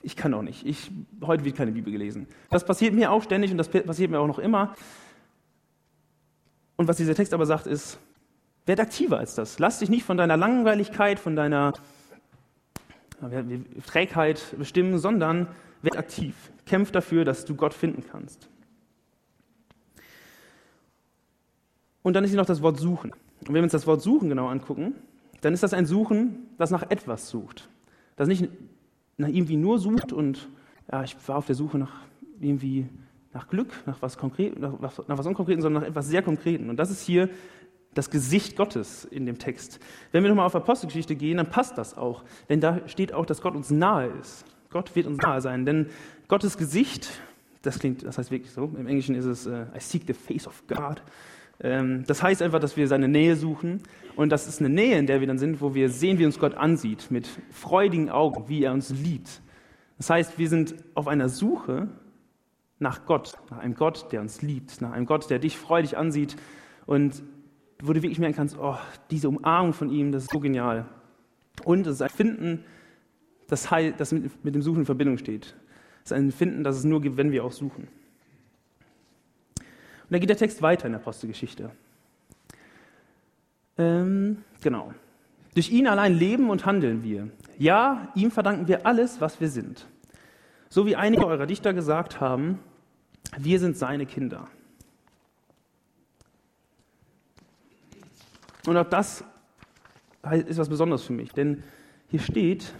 ich 0.01 0.15
kann 0.15 0.33
auch 0.33 0.41
nicht. 0.41 0.65
Ich, 0.65 0.91
heute 1.21 1.45
wird 1.45 1.55
keine 1.55 1.71
Bibel 1.71 1.91
gelesen. 1.91 2.27
Das 2.49 2.65
passiert 2.65 2.93
mir 2.93 3.11
auch 3.11 3.23
ständig 3.23 3.51
und 3.51 3.57
das 3.57 3.69
passiert 3.69 4.11
mir 4.11 4.19
auch 4.19 4.27
noch 4.27 4.39
immer. 4.39 4.73
Und 6.75 6.87
was 6.87 6.97
dieser 6.97 7.15
Text 7.15 7.33
aber 7.33 7.45
sagt, 7.45 7.67
ist, 7.67 7.99
werd 8.65 8.79
aktiver 8.79 9.19
als 9.19 9.35
das. 9.35 9.59
Lass 9.59 9.79
dich 9.79 9.89
nicht 9.89 10.03
von 10.03 10.17
deiner 10.17 10.37
Langweiligkeit, 10.37 11.19
von 11.19 11.35
deiner 11.35 11.73
Trägheit 13.85 14.55
bestimmen, 14.57 14.97
sondern 14.97 15.47
werd 15.81 15.97
aktiv. 15.97 16.35
Kämpf 16.65 16.91
dafür, 16.91 17.25
dass 17.25 17.45
du 17.45 17.55
Gott 17.55 17.73
finden 17.73 18.03
kannst. 18.09 18.49
Und 22.05 22.13
dann 22.13 22.23
ist 22.23 22.29
hier 22.29 22.37
noch 22.37 22.45
das 22.45 22.61
Wort 22.61 22.79
suchen. 22.79 23.13
Und 23.39 23.47
wenn 23.47 23.55
wir 23.55 23.63
uns 23.63 23.71
das 23.71 23.87
Wort 23.87 23.99
suchen 23.99 24.29
genau 24.29 24.47
angucken, 24.47 24.93
dann 25.41 25.55
ist 25.55 25.63
das 25.63 25.73
ein 25.73 25.87
Suchen, 25.87 26.45
das 26.59 26.69
nach 26.69 26.83
etwas 26.91 27.29
sucht. 27.31 27.67
Das 28.15 28.27
nicht 28.27 28.47
nach 29.17 29.27
irgendwie 29.27 29.57
nur 29.57 29.79
sucht 29.79 30.13
und 30.13 30.47
ja, 30.91 31.03
ich 31.03 31.15
war 31.27 31.37
auf 31.37 31.47
der 31.47 31.55
Suche 31.55 31.79
nach 31.79 31.93
irgendwie 32.39 32.87
nach 33.33 33.47
Glück, 33.47 33.73
nach 33.87 34.03
was 34.03 34.19
konkret, 34.19 34.59
nach, 34.59 34.79
nach 34.79 35.17
was 35.17 35.25
Unkonkreten, 35.25 35.63
sondern 35.63 35.81
nach 35.81 35.89
etwas 35.89 36.07
sehr 36.07 36.21
Konkreten. 36.21 36.69
Und 36.69 36.77
das 36.77 36.91
ist 36.91 37.01
hier 37.01 37.27
das 37.95 38.11
Gesicht 38.11 38.55
Gottes 38.55 39.05
in 39.05 39.25
dem 39.25 39.39
Text. 39.39 39.79
Wenn 40.11 40.21
wir 40.21 40.29
nochmal 40.29 40.45
auf 40.45 40.55
Apostelgeschichte 40.55 41.15
gehen, 41.15 41.37
dann 41.37 41.49
passt 41.49 41.75
das 41.75 41.97
auch. 41.97 42.23
Denn 42.49 42.61
da 42.61 42.87
steht 42.87 43.13
auch, 43.13 43.25
dass 43.25 43.41
Gott 43.41 43.55
uns 43.55 43.71
nahe 43.71 44.11
ist. 44.21 44.45
Gott 44.69 44.95
wird 44.95 45.07
uns 45.07 45.17
nahe 45.17 45.41
sein. 45.41 45.65
Denn 45.65 45.87
Gottes 46.27 46.55
Gesicht, 46.55 47.09
das 47.63 47.79
klingt, 47.79 48.03
das 48.03 48.19
heißt 48.19 48.29
wirklich 48.29 48.51
so, 48.51 48.65
im 48.77 48.85
Englischen 48.85 49.15
ist 49.15 49.25
es 49.25 49.47
uh, 49.47 49.63
I 49.75 49.79
seek 49.79 50.03
the 50.05 50.13
face 50.13 50.45
of 50.45 50.61
God. 50.67 51.01
Ähm, 51.61 52.03
das 52.07 52.21
heißt 52.21 52.41
einfach, 52.41 52.59
dass 52.59 52.77
wir 52.77 52.87
seine 52.87 53.07
Nähe 53.07 53.35
suchen. 53.35 53.81
Und 54.15 54.29
das 54.29 54.47
ist 54.47 54.59
eine 54.59 54.69
Nähe, 54.69 54.97
in 54.97 55.07
der 55.07 55.19
wir 55.19 55.27
dann 55.27 55.37
sind, 55.37 55.61
wo 55.61 55.73
wir 55.73 55.89
sehen, 55.89 56.19
wie 56.19 56.25
uns 56.25 56.39
Gott 56.39 56.55
ansieht, 56.55 57.11
mit 57.11 57.27
freudigen 57.51 58.09
Augen, 58.09 58.47
wie 58.47 58.63
er 58.63 58.73
uns 58.73 58.89
liebt. 58.89 59.41
Das 59.97 60.09
heißt, 60.09 60.37
wir 60.37 60.49
sind 60.49 60.75
auf 60.93 61.07
einer 61.07 61.29
Suche 61.29 61.87
nach 62.79 63.05
Gott, 63.05 63.33
nach 63.49 63.59
einem 63.59 63.75
Gott, 63.75 64.11
der 64.11 64.21
uns 64.21 64.41
liebt, 64.41 64.81
nach 64.81 64.91
einem 64.91 65.05
Gott, 65.05 65.29
der 65.29 65.39
dich 65.39 65.57
freudig 65.57 65.97
ansieht 65.97 66.35
und 66.85 67.23
wo 67.81 67.93
du 67.93 68.01
wirklich 68.01 68.19
merken 68.19 68.35
kannst, 68.35 68.57
oh, 68.57 68.77
diese 69.11 69.29
Umarmung 69.29 69.73
von 69.73 69.89
ihm, 69.89 70.11
das 70.11 70.23
ist 70.23 70.31
so 70.31 70.39
genial. 70.39 70.85
Und 71.63 71.87
es 71.87 71.95
ist 71.95 72.01
ein 72.01 72.09
Finden, 72.09 72.63
das, 73.47 73.71
Heil, 73.71 73.93
das 73.97 74.11
mit, 74.11 74.43
mit 74.43 74.55
dem 74.55 74.61
Suchen 74.61 74.79
in 74.79 74.85
Verbindung 74.85 75.17
steht. 75.17 75.55
Es 76.03 76.11
ist 76.11 76.17
ein 76.17 76.31
Finden, 76.31 76.63
das 76.63 76.77
es 76.77 76.83
nur 76.83 77.01
gibt, 77.01 77.17
wenn 77.17 77.31
wir 77.31 77.43
auch 77.43 77.51
suchen. 77.51 77.87
Und 80.05 80.13
da 80.13 80.19
geht 80.19 80.29
der 80.29 80.37
Text 80.37 80.61
weiter 80.61 80.85
in 80.85 80.91
der 80.91 81.01
Apostelgeschichte. 81.01 81.71
Ähm, 83.77 84.43
genau. 84.61 84.93
Durch 85.55 85.71
ihn 85.71 85.87
allein 85.87 86.13
leben 86.13 86.49
und 86.49 86.65
handeln 86.65 87.03
wir. 87.03 87.29
Ja, 87.57 88.11
ihm 88.13 88.29
verdanken 88.29 88.67
wir 88.67 88.85
alles, 88.85 89.19
was 89.19 89.41
wir 89.41 89.49
sind. 89.49 89.87
So 90.69 90.85
wie 90.85 90.95
einige 90.95 91.25
eurer 91.25 91.47
Dichter 91.47 91.73
gesagt 91.73 92.19
haben, 92.19 92.59
wir 93.37 93.59
sind 93.59 93.77
seine 93.77 94.05
Kinder. 94.05 94.47
Und 98.67 98.77
auch 98.77 98.89
das 98.89 99.23
ist 100.47 100.57
was 100.57 100.69
Besonderes 100.69 101.03
für 101.03 101.13
mich, 101.13 101.31
denn 101.31 101.63
hier 102.09 102.19
steht, 102.19 102.73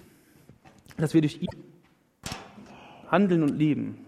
dass 0.98 1.13
wir 1.13 1.22
durch 1.22 1.41
ihn 1.41 1.50
handeln 3.10 3.44
und 3.44 3.58
leben. 3.58 4.04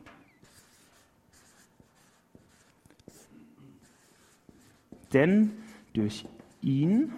Denn 5.13 5.51
durch 5.93 6.25
ihn 6.61 7.13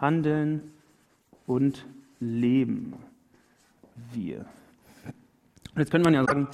handeln 0.00 0.72
und 1.46 1.84
leben 2.20 2.94
wir. 4.12 4.46
Und 5.74 5.78
jetzt 5.78 5.90
könnte 5.90 6.10
man 6.10 6.14
ja 6.14 6.24
sagen, 6.24 6.48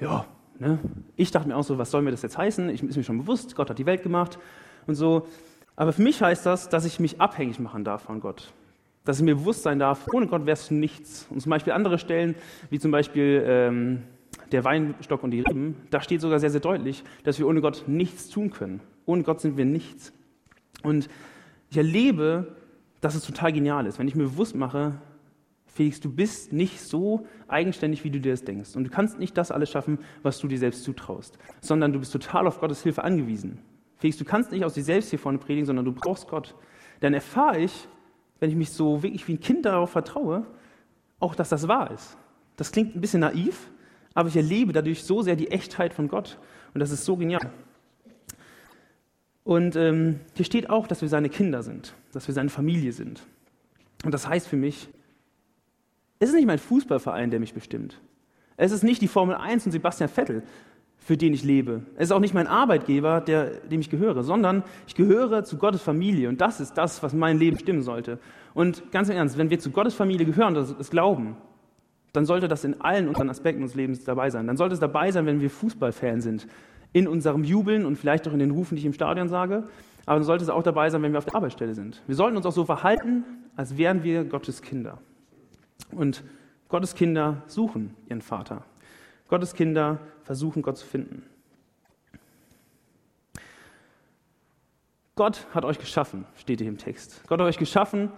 ja, 0.00 0.26
ne? 0.58 0.78
ich 1.16 1.30
dachte 1.30 1.48
mir 1.48 1.56
auch 1.56 1.64
so, 1.64 1.78
was 1.78 1.90
soll 1.90 2.02
mir 2.02 2.10
das 2.10 2.22
jetzt 2.22 2.38
heißen? 2.38 2.68
Ich 2.70 2.82
ist 2.82 2.96
mir 2.96 3.04
schon 3.04 3.18
bewusst, 3.18 3.54
Gott 3.54 3.70
hat 3.70 3.78
die 3.78 3.86
Welt 3.86 4.02
gemacht 4.02 4.38
und 4.86 4.94
so. 4.94 5.26
Aber 5.76 5.92
für 5.92 6.02
mich 6.02 6.20
heißt 6.20 6.44
das, 6.44 6.68
dass 6.68 6.84
ich 6.84 7.00
mich 7.00 7.20
abhängig 7.20 7.58
machen 7.58 7.84
darf 7.84 8.02
von 8.02 8.20
Gott. 8.20 8.52
Dass 9.04 9.18
ich 9.18 9.24
mir 9.24 9.34
bewusst 9.34 9.62
sein 9.62 9.78
darf, 9.78 10.06
ohne 10.12 10.26
Gott 10.26 10.44
wärst 10.44 10.70
du 10.70 10.74
nichts. 10.74 11.26
Und 11.30 11.40
zum 11.40 11.50
Beispiel 11.50 11.72
andere 11.72 11.98
Stellen, 11.98 12.34
wie 12.68 12.78
zum 12.78 12.90
Beispiel 12.90 13.42
ähm, 13.46 14.02
der 14.52 14.64
Weinstock 14.64 15.22
und 15.22 15.30
die 15.30 15.40
Reben, 15.40 15.76
da 15.90 16.00
steht 16.00 16.20
sogar 16.20 16.38
sehr, 16.38 16.50
sehr 16.50 16.60
deutlich, 16.60 17.04
dass 17.24 17.38
wir 17.38 17.46
ohne 17.46 17.60
Gott 17.60 17.84
nichts 17.86 18.28
tun 18.28 18.50
können. 18.50 18.80
Ohne 19.06 19.22
Gott 19.22 19.40
sind 19.40 19.56
wir 19.56 19.64
nichts. 19.64 20.12
Und 20.82 21.08
ich 21.70 21.76
erlebe, 21.76 22.56
dass 23.00 23.14
es 23.14 23.24
total 23.24 23.52
genial 23.52 23.86
ist, 23.86 23.98
wenn 23.98 24.08
ich 24.08 24.14
mir 24.14 24.24
bewusst 24.24 24.54
mache, 24.54 25.00
Felix, 25.66 26.00
du 26.00 26.12
bist 26.12 26.52
nicht 26.52 26.80
so 26.80 27.26
eigenständig, 27.46 28.02
wie 28.04 28.10
du 28.10 28.20
dir 28.20 28.32
das 28.32 28.44
denkst. 28.44 28.74
Und 28.74 28.84
du 28.84 28.90
kannst 28.90 29.18
nicht 29.18 29.38
das 29.38 29.50
alles 29.50 29.70
schaffen, 29.70 29.98
was 30.22 30.38
du 30.38 30.48
dir 30.48 30.58
selbst 30.58 30.82
zutraust, 30.82 31.38
sondern 31.60 31.92
du 31.92 32.00
bist 32.00 32.12
total 32.12 32.46
auf 32.46 32.60
Gottes 32.60 32.82
Hilfe 32.82 33.04
angewiesen. 33.04 33.60
Felix, 33.96 34.18
du 34.18 34.24
kannst 34.24 34.50
nicht 34.50 34.64
aus 34.64 34.74
dir 34.74 34.82
selbst 34.82 35.10
hier 35.10 35.18
vorne 35.18 35.38
predigen, 35.38 35.66
sondern 35.66 35.84
du 35.84 35.92
brauchst 35.92 36.28
Gott. 36.28 36.54
Dann 37.00 37.14
erfahre 37.14 37.60
ich, 37.60 37.88
wenn 38.40 38.50
ich 38.50 38.56
mich 38.56 38.70
so 38.70 39.02
wirklich 39.02 39.26
wie 39.28 39.34
ein 39.34 39.40
Kind 39.40 39.64
darauf 39.64 39.90
vertraue, 39.90 40.46
auch, 41.20 41.34
dass 41.34 41.50
das 41.50 41.68
wahr 41.68 41.90
ist. 41.90 42.16
Das 42.56 42.72
klingt 42.72 42.96
ein 42.96 43.00
bisschen 43.00 43.20
naiv, 43.20 43.70
aber 44.14 44.28
ich 44.28 44.36
erlebe 44.36 44.72
dadurch 44.72 45.04
so 45.04 45.22
sehr 45.22 45.36
die 45.36 45.50
Echtheit 45.50 45.94
von 45.94 46.08
Gott. 46.08 46.38
Und 46.74 46.80
das 46.80 46.90
ist 46.90 47.04
so 47.04 47.16
genial. 47.16 47.50
Und 49.44 49.76
ähm, 49.76 50.20
hier 50.34 50.44
steht 50.44 50.70
auch, 50.70 50.86
dass 50.86 51.02
wir 51.02 51.08
seine 51.08 51.28
Kinder 51.28 51.62
sind, 51.62 51.94
dass 52.12 52.26
wir 52.28 52.34
seine 52.34 52.50
Familie 52.50 52.92
sind. 52.92 53.22
Und 54.04 54.12
das 54.12 54.28
heißt 54.28 54.48
für 54.48 54.56
mich, 54.56 54.88
es 56.18 56.28
ist 56.28 56.34
nicht 56.34 56.46
mein 56.46 56.58
Fußballverein, 56.58 57.30
der 57.30 57.40
mich 57.40 57.54
bestimmt. 57.54 58.00
Es 58.56 58.72
ist 58.72 58.82
nicht 58.82 59.00
die 59.00 59.08
Formel 59.08 59.36
1 59.36 59.66
und 59.66 59.72
Sebastian 59.72 60.10
Vettel, 60.10 60.42
für 60.98 61.16
den 61.16 61.32
ich 61.32 61.42
lebe. 61.42 61.82
Es 61.96 62.08
ist 62.08 62.12
auch 62.12 62.20
nicht 62.20 62.34
mein 62.34 62.46
Arbeitgeber, 62.46 63.22
der, 63.22 63.46
dem 63.60 63.80
ich 63.80 63.88
gehöre, 63.88 64.22
sondern 64.22 64.62
ich 64.86 64.94
gehöre 64.94 65.44
zu 65.44 65.56
Gottes 65.56 65.80
Familie. 65.80 66.28
Und 66.28 66.40
das 66.42 66.60
ist 66.60 66.74
das, 66.74 67.02
was 67.02 67.14
mein 67.14 67.38
Leben 67.38 67.58
stimmen 67.58 67.82
sollte. 67.82 68.18
Und 68.52 68.92
ganz 68.92 69.08
im 69.08 69.16
Ernst, 69.16 69.38
wenn 69.38 69.48
wir 69.48 69.58
zu 69.58 69.70
Gottes 69.70 69.94
Familie 69.94 70.26
gehören, 70.26 70.54
das, 70.54 70.76
das 70.76 70.90
glauben, 70.90 71.36
dann 72.12 72.26
sollte 72.26 72.48
das 72.48 72.64
in 72.64 72.80
allen 72.80 73.08
unseren 73.08 73.30
Aspekten 73.30 73.62
unseres 73.62 73.76
Lebens 73.76 74.04
dabei 74.04 74.30
sein. 74.30 74.46
Dann 74.46 74.56
sollte 74.56 74.74
es 74.74 74.80
dabei 74.80 75.10
sein, 75.12 75.26
wenn 75.26 75.40
wir 75.40 75.50
Fußballfan 75.50 76.20
sind. 76.20 76.46
In 76.92 77.06
unserem 77.06 77.44
Jubeln 77.44 77.86
und 77.86 77.96
vielleicht 77.96 78.26
auch 78.26 78.32
in 78.32 78.40
den 78.40 78.50
Rufen, 78.50 78.74
die 78.74 78.80
ich 78.80 78.86
im 78.86 78.92
Stadion 78.92 79.28
sage. 79.28 79.64
Aber 80.06 80.16
dann 80.16 80.24
sollte 80.24 80.42
es 80.42 80.50
auch 80.50 80.62
dabei 80.62 80.90
sein, 80.90 81.02
wenn 81.02 81.12
wir 81.12 81.18
auf 81.18 81.24
der 81.24 81.36
Arbeitsstelle 81.36 81.74
sind. 81.74 82.02
Wir 82.08 82.16
sollten 82.16 82.36
uns 82.36 82.46
auch 82.46 82.52
so 82.52 82.64
verhalten, 82.64 83.24
als 83.54 83.76
wären 83.76 84.02
wir 84.02 84.24
Gottes 84.24 84.60
Kinder. 84.60 84.98
Und 85.92 86.24
Gottes 86.68 86.94
Kinder 86.94 87.42
suchen 87.46 87.94
ihren 88.08 88.22
Vater. 88.22 88.64
Gottes 89.28 89.54
Kinder 89.54 89.98
versuchen, 90.24 90.62
Gott 90.62 90.78
zu 90.78 90.86
finden. 90.86 91.22
Gott 95.14 95.46
hat 95.52 95.64
euch 95.64 95.78
geschaffen, 95.78 96.24
steht 96.34 96.60
hier 96.60 96.68
im 96.68 96.78
Text. 96.78 97.22
Gott 97.28 97.40
hat 97.40 97.46
euch 97.46 97.58
geschaffen, 97.58 98.10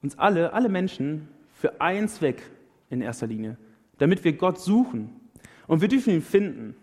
uns 0.00 0.18
alle, 0.18 0.52
alle 0.52 0.68
Menschen, 0.68 1.28
für 1.54 1.80
einen 1.80 2.08
Zweck 2.08 2.42
in 2.90 3.00
erster 3.00 3.26
Linie, 3.26 3.56
damit 3.98 4.24
wir 4.24 4.32
Gott 4.32 4.58
suchen. 4.58 5.10
Und 5.66 5.80
wir 5.80 5.88
dürfen 5.88 6.12
ihn 6.12 6.22
finden. 6.22 6.76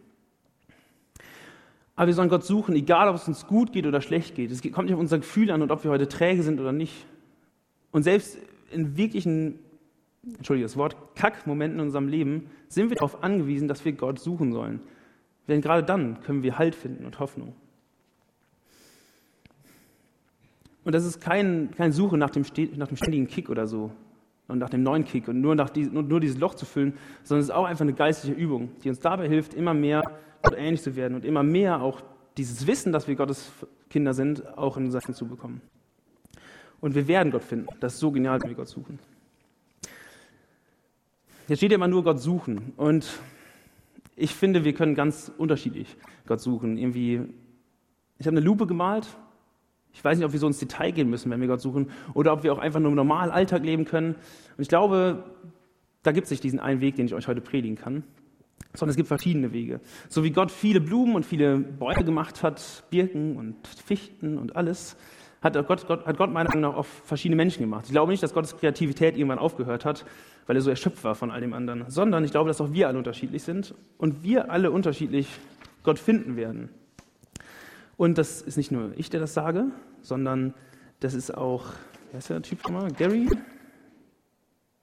Aber 1.95 2.07
wir 2.07 2.13
sollen 2.13 2.29
Gott 2.29 2.43
suchen, 2.43 2.75
egal 2.75 3.07
ob 3.07 3.15
es 3.15 3.27
uns 3.27 3.45
gut 3.45 3.71
geht 3.71 3.85
oder 3.85 4.01
schlecht 4.01 4.35
geht. 4.35 4.51
Es 4.51 4.61
kommt 4.61 4.85
nicht 4.87 4.95
auf 4.95 4.99
unser 4.99 5.19
Gefühl 5.19 5.51
an 5.51 5.61
und 5.61 5.71
ob 5.71 5.83
wir 5.83 5.91
heute 5.91 6.07
träge 6.07 6.43
sind 6.43 6.59
oder 6.59 6.71
nicht. 6.71 7.05
Und 7.91 8.03
selbst 8.03 8.37
in 8.71 8.97
wirklichen, 8.97 9.59
entschuldige 10.37 10.65
das 10.65 10.75
Wort, 10.75 11.15
Kack-Momenten 11.15 11.79
in 11.79 11.85
unserem 11.85 12.07
Leben 12.07 12.49
sind 12.67 12.89
wir 12.89 12.95
darauf 12.95 13.23
angewiesen, 13.23 13.67
dass 13.67 13.85
wir 13.85 13.93
Gott 13.93 14.19
suchen 14.19 14.51
sollen. 14.51 14.81
Denn 15.47 15.61
gerade 15.61 15.83
dann 15.83 16.21
können 16.21 16.41
wir 16.41 16.57
Halt 16.57 16.73
finden 16.73 17.05
und 17.05 17.19
Hoffnung. 17.19 17.53
Und 20.83 20.93
das 20.93 21.05
ist 21.05 21.21
kein, 21.21 21.71
kein 21.71 21.91
Suche 21.91 22.17
nach 22.17 22.29
dem, 22.29 22.43
nach 22.75 22.87
dem 22.87 22.97
ständigen 22.97 23.27
Kick 23.27 23.49
oder 23.49 23.67
so, 23.67 23.91
und 24.47 24.59
nach 24.59 24.69
dem 24.69 24.83
neuen 24.83 25.05
Kick 25.05 25.27
und 25.27 25.41
nur, 25.41 25.55
nach 25.55 25.69
die, 25.69 25.85
nur, 25.85 26.03
nur 26.03 26.19
dieses 26.19 26.37
Loch 26.37 26.55
zu 26.55 26.65
füllen, 26.65 26.93
sondern 27.23 27.41
es 27.41 27.49
ist 27.49 27.55
auch 27.55 27.65
einfach 27.65 27.83
eine 27.83 27.93
geistliche 27.93 28.35
Übung, 28.35 28.71
die 28.83 28.89
uns 28.89 28.99
dabei 28.99 29.27
hilft, 29.27 29.53
immer 29.53 29.73
mehr 29.73 30.03
Gott 30.41 30.55
ähnlich 30.57 30.81
zu 30.81 30.95
werden 30.95 31.15
und 31.15 31.25
immer 31.25 31.43
mehr 31.43 31.81
auch 31.81 32.01
dieses 32.37 32.67
Wissen, 32.67 32.91
dass 32.91 33.07
wir 33.07 33.15
Gottes 33.15 33.51
Kinder 33.89 34.13
sind, 34.13 34.57
auch 34.57 34.77
in 34.77 34.91
Leben 34.91 35.13
zu 35.13 35.27
bekommen. 35.27 35.61
Und 36.81 36.95
wir 36.95 37.07
werden 37.07 37.31
Gott 37.31 37.43
finden. 37.43 37.67
Das 37.79 37.93
ist 37.93 37.99
so 37.99 38.11
genial, 38.11 38.41
wenn 38.41 38.49
wir 38.49 38.57
Gott 38.57 38.67
suchen. 38.67 38.99
Jetzt 41.47 41.59
steht 41.59 41.71
ja 41.71 41.75
immer 41.75 41.87
nur 41.87 42.03
Gott 42.03 42.19
suchen. 42.19 42.73
Und 42.75 43.07
ich 44.15 44.33
finde, 44.33 44.63
wir 44.63 44.73
können 44.73 44.95
ganz 44.95 45.31
unterschiedlich 45.37 45.95
Gott 46.25 46.41
suchen. 46.41 46.77
Irgendwie, 46.77 47.21
ich 48.17 48.25
habe 48.25 48.35
eine 48.35 48.45
Lupe 48.45 48.67
gemalt 48.67 49.07
ich 49.93 50.03
weiß 50.03 50.17
nicht, 50.17 50.25
ob 50.25 50.33
wir 50.33 50.39
so 50.39 50.47
ins 50.47 50.59
Detail 50.59 50.91
gehen 50.91 51.09
müssen, 51.09 51.31
wenn 51.31 51.39
wir 51.39 51.47
Gott 51.47 51.61
suchen, 51.61 51.89
oder 52.13 52.33
ob 52.33 52.43
wir 52.43 52.51
auch 52.51 52.59
einfach 52.59 52.79
nur 52.79 52.89
im 52.89 52.95
normalen 52.95 53.31
Alltag 53.31 53.63
leben 53.63 53.85
können. 53.85 54.15
Und 54.15 54.61
ich 54.61 54.67
glaube, 54.67 55.23
da 56.01 56.11
gibt 56.11 56.25
es 56.25 56.31
nicht 56.31 56.43
diesen 56.43 56.59
einen 56.59 56.81
Weg, 56.81 56.95
den 56.95 57.05
ich 57.05 57.13
euch 57.13 57.27
heute 57.27 57.41
predigen 57.41 57.75
kann, 57.75 58.03
sondern 58.73 58.91
es 58.91 58.97
gibt 58.97 59.07
verschiedene 59.07 59.53
Wege. 59.53 59.79
So 60.09 60.23
wie 60.23 60.31
Gott 60.31 60.51
viele 60.51 60.81
Blumen 60.81 61.15
und 61.15 61.25
viele 61.25 61.57
Bäume 61.57 62.03
gemacht 62.03 62.43
hat, 62.43 62.83
Birken 62.89 63.37
und 63.37 63.55
Fichten 63.67 64.37
und 64.37 64.55
alles, 64.55 64.97
hat 65.41 65.53
Gott, 65.67 65.87
Gott, 65.87 66.05
hat 66.05 66.17
Gott 66.17 66.31
meiner 66.31 66.49
Meinung 66.49 66.71
nach 66.71 66.77
auch 66.77 66.85
verschiedene 66.85 67.35
Menschen 67.35 67.61
gemacht. 67.61 67.85
Ich 67.85 67.91
glaube 67.91 68.11
nicht, 68.11 68.23
dass 68.23 68.33
Gottes 68.33 68.55
Kreativität 68.57 69.17
irgendwann 69.17 69.39
aufgehört 69.39 69.83
hat, 69.83 70.05
weil 70.47 70.55
er 70.55 70.61
so 70.61 70.69
erschöpft 70.69 71.03
war 71.03 71.15
von 71.15 71.31
all 71.31 71.41
dem 71.41 71.53
anderen, 71.53 71.83
sondern 71.89 72.23
ich 72.23 72.31
glaube, 72.31 72.47
dass 72.47 72.61
auch 72.61 72.71
wir 72.71 72.87
alle 72.87 72.97
unterschiedlich 72.97 73.43
sind 73.43 73.75
und 73.97 74.23
wir 74.23 74.49
alle 74.49 74.71
unterschiedlich 74.71 75.27
Gott 75.83 75.99
finden 75.99 76.37
werden. 76.37 76.69
Und 77.97 78.17
das 78.17 78.41
ist 78.41 78.57
nicht 78.57 78.71
nur 78.71 78.91
ich, 78.97 79.09
der 79.09 79.19
das 79.19 79.33
sage, 79.33 79.65
sondern 80.01 80.53
das 80.99 81.13
ist 81.13 81.35
auch, 81.35 81.65
wer 82.11 82.19
ist 82.19 82.29
der 82.29 82.41
Typ 82.41 82.63
nochmal? 82.63 82.91
Gary? 82.91 83.29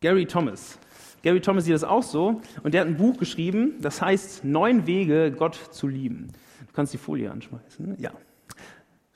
Gary 0.00 0.26
Thomas. 0.26 0.78
Gary 1.22 1.40
Thomas 1.40 1.64
sieht 1.64 1.74
das 1.74 1.84
auch 1.84 2.02
so 2.02 2.40
und 2.62 2.72
der 2.72 2.82
hat 2.82 2.88
ein 2.88 2.96
Buch 2.96 3.18
geschrieben, 3.18 3.74
das 3.80 4.00
heißt 4.00 4.44
Neun 4.44 4.86
Wege, 4.86 5.32
Gott 5.36 5.54
zu 5.54 5.88
lieben. 5.88 6.28
Du 6.66 6.72
kannst 6.72 6.94
die 6.94 6.98
Folie 6.98 7.30
anschmeißen. 7.30 7.96
Ja. 7.98 8.12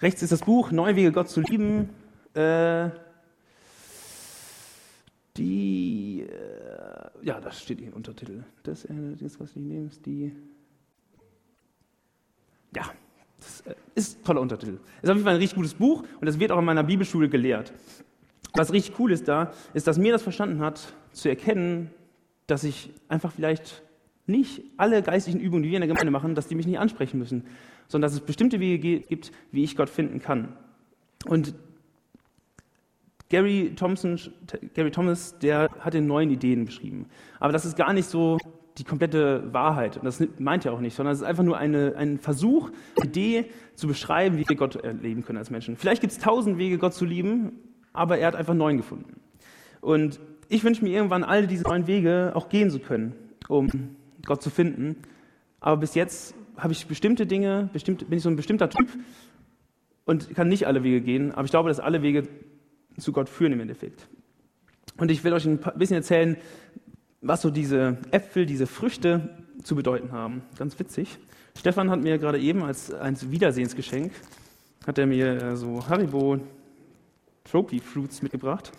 Rechts 0.01 0.23
ist 0.23 0.33
das 0.33 0.41
Buch 0.41 0.71
Neun 0.71 0.97
Wege, 0.97 1.13
Gott 1.13 1.29
zu 1.29 1.41
lieben. 1.41 1.89
Äh, 2.35 2.91
die, 5.37 6.27
äh, 6.29 7.27
ja, 7.27 7.41
das 7.41 7.63
steht 7.63 7.79
hier 7.79 7.89
im 7.89 7.95
Untertitel. 7.95 8.45
Das, 8.63 8.85
äh, 8.85 8.95
das 9.19 9.41
was 9.41 9.51
ich 9.51 9.63
nehme, 9.63 9.87
ist 9.87 10.05
die, 10.05 10.33
ja, 12.75 12.85
das 13.39 13.61
äh, 13.63 13.75
ist 13.95 14.21
ein 14.21 14.25
toller 14.25 14.41
Untertitel. 14.41 14.79
Es 14.99 15.05
ist 15.05 15.11
auf 15.11 15.17
jeden 15.17 15.25
Fall 15.25 15.35
ein 15.35 15.41
richtig 15.41 15.57
gutes 15.57 15.75
Buch 15.75 16.03
und 16.21 16.27
das 16.27 16.39
wird 16.39 16.53
auch 16.53 16.59
in 16.59 16.65
meiner 16.65 16.83
Bibelschule 16.83 17.29
gelehrt. 17.29 17.73
Was 18.55 18.73
richtig 18.73 18.99
cool 18.99 19.13
ist 19.13 19.27
da, 19.27 19.53
ist, 19.73 19.87
dass 19.87 19.99
mir 19.99 20.13
das 20.13 20.23
verstanden 20.23 20.61
hat, 20.61 20.95
zu 21.13 21.29
erkennen, 21.29 21.91
dass 22.47 22.65
ich 22.65 22.91
einfach 23.09 23.33
vielleicht 23.33 23.83
nicht 24.27 24.63
alle 24.77 25.03
geistlichen 25.03 25.41
Übungen, 25.41 25.63
die 25.63 25.71
wir 25.71 25.77
in 25.77 25.83
der 25.83 25.89
Gemeinde 25.89 26.11
machen, 26.11 26.35
dass 26.35 26.47
die 26.47 26.55
mich 26.55 26.67
nicht 26.67 26.79
ansprechen 26.79 27.19
müssen, 27.19 27.45
sondern 27.89 28.09
dass 28.09 28.15
es 28.15 28.25
bestimmte 28.25 28.61
Wege 28.61 29.01
gibt, 29.01 29.33
wie 29.51 29.65
ich 29.65 29.77
Gott 29.77 29.91
finden 29.91 30.21
kann. 30.21 30.57
Und 31.27 31.55
Gary, 33.29 33.73
Thompson, 33.75 34.19
Gary 34.75 34.91
Thomas, 34.91 35.39
der 35.39 35.71
hat 35.81 35.95
den 35.95 36.07
neuen 36.07 36.31
Ideen 36.31 36.65
beschrieben. 36.65 37.07
Aber 37.41 37.53
das 37.53 37.65
ist 37.65 37.77
gar 37.77 37.93
nicht 37.93 38.09
so 38.09 38.39
die 38.79 38.85
komplette 38.85 39.53
Wahrheit. 39.53 39.97
Und 39.97 40.05
das 40.05 40.23
meint 40.39 40.65
er 40.65 40.73
auch 40.73 40.81
nicht, 40.81 40.97
sondern 40.97 41.13
es 41.13 41.21
ist 41.21 41.27
einfach 41.27 41.45
nur 41.45 41.57
eine, 41.57 41.95
ein 41.97 42.19
Versuch, 42.19 42.71
Idee 43.03 43.47
zu 43.77 43.87
beschreiben, 43.87 44.37
wie 44.37 44.49
wir 44.49 44.57
Gott 44.57 44.77
erleben 44.77 45.25
können 45.25 45.39
als 45.39 45.51
Menschen. 45.51 45.77
Vielleicht 45.77 46.01
gibt 46.01 46.13
es 46.13 46.19
tausend 46.19 46.59
Wege, 46.59 46.79
Gott 46.79 46.95
zu 46.95 47.05
lieben, 47.05 47.53
aber 47.93 48.19
er 48.19 48.29
hat 48.29 48.37
einfach 48.37 48.55
neun 48.55 48.77
gefunden. 48.77 49.21
Und 49.81 50.19
ich 50.49 50.65
wünsche 50.65 50.83
mir 50.83 50.91
irgendwann 50.91 51.25
all 51.25 51.47
diese 51.47 51.65
neuen 51.65 51.87
Wege 51.87 52.33
auch 52.35 52.49
gehen 52.49 52.71
zu 52.71 52.81
können, 52.81 53.15
um 53.49 53.69
Gott 54.25 54.43
zu 54.43 54.51
finden. 54.51 54.97
Aber 55.61 55.77
bis 55.77 55.95
jetzt 55.95 56.35
habe 56.57 56.73
ich 56.73 56.87
bestimmte 56.87 57.27
Dinge, 57.27 57.69
bestimmt, 57.73 58.09
bin 58.09 58.19
ich 58.19 58.23
so 58.23 58.29
ein 58.29 58.37
bestimmter 58.37 58.69
Typ 58.69 58.89
und 60.05 60.35
kann 60.35 60.49
nicht 60.49 60.67
alle 60.67 60.83
Wege 60.83 61.01
gehen. 61.01 61.33
Aber 61.33 61.45
ich 61.45 61.51
glaube, 61.51 61.69
dass 61.69 61.81
alle 61.81 62.03
Wege 62.03 62.29
zu 62.99 63.13
Gott 63.13 63.29
führen 63.29 63.53
im 63.53 63.61
Endeffekt. 63.61 64.09
Und 64.97 65.11
ich 65.11 65.25
will 65.25 65.33
euch 65.33 65.47
ein 65.47 65.59
bisschen 65.77 65.97
erzählen, 65.97 66.37
was 67.25 67.41
so 67.43 67.51
diese 67.51 67.97
Äpfel, 68.11 68.47
diese 68.47 68.67
Früchte 68.67 69.31
zu 69.63 69.75
bedeuten 69.75 70.13
haben. 70.13 70.43
Ganz 70.59 70.79
witzig. 70.79 71.19
Stefan 71.59 71.91
hat 71.91 72.01
mir 72.01 72.19
gerade 72.19 72.39
eben 72.39 72.63
als 72.63 72.93
ein 72.93 73.17
Wiedersehensgeschenk, 73.31 74.13
hat 74.87 74.99
er 74.99 75.07
mir 75.07 75.43
äh, 75.43 75.57
so 75.57 75.89
Haribo 75.89 76.39
Trophy 77.45 77.81
Fruits 77.81 78.23
mitgebracht. 78.23 78.73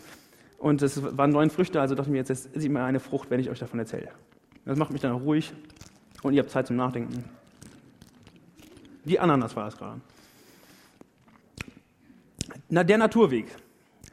Und 0.59 0.81
es 0.81 1.01
waren 1.17 1.31
neun 1.31 1.49
Früchte, 1.49 1.81
also 1.81 1.95
dachte 1.95 2.09
ich 2.09 2.11
mir, 2.11 2.19
jetzt 2.19 2.29
esse 2.29 2.49
ich 2.53 2.69
mal 2.69 2.85
eine 2.85 2.99
Frucht, 2.99 3.29
wenn 3.29 3.39
ich 3.39 3.49
euch 3.49 3.59
davon 3.59 3.79
erzähle. 3.79 4.09
Das 4.63 4.77
macht 4.77 4.91
mich 4.91 5.01
dann 5.01 5.11
auch 5.11 5.21
ruhig 5.21 5.51
und 6.21 6.33
ihr 6.33 6.41
habt 6.41 6.51
Zeit 6.51 6.67
zum 6.67 6.75
Nachdenken. 6.75 7.23
Die 9.05 9.19
Ananas 9.19 9.55
war 9.55 9.65
das 9.65 9.77
gerade. 9.77 10.01
Na, 12.69 12.83
der 12.83 12.97
Naturweg. 12.97 13.47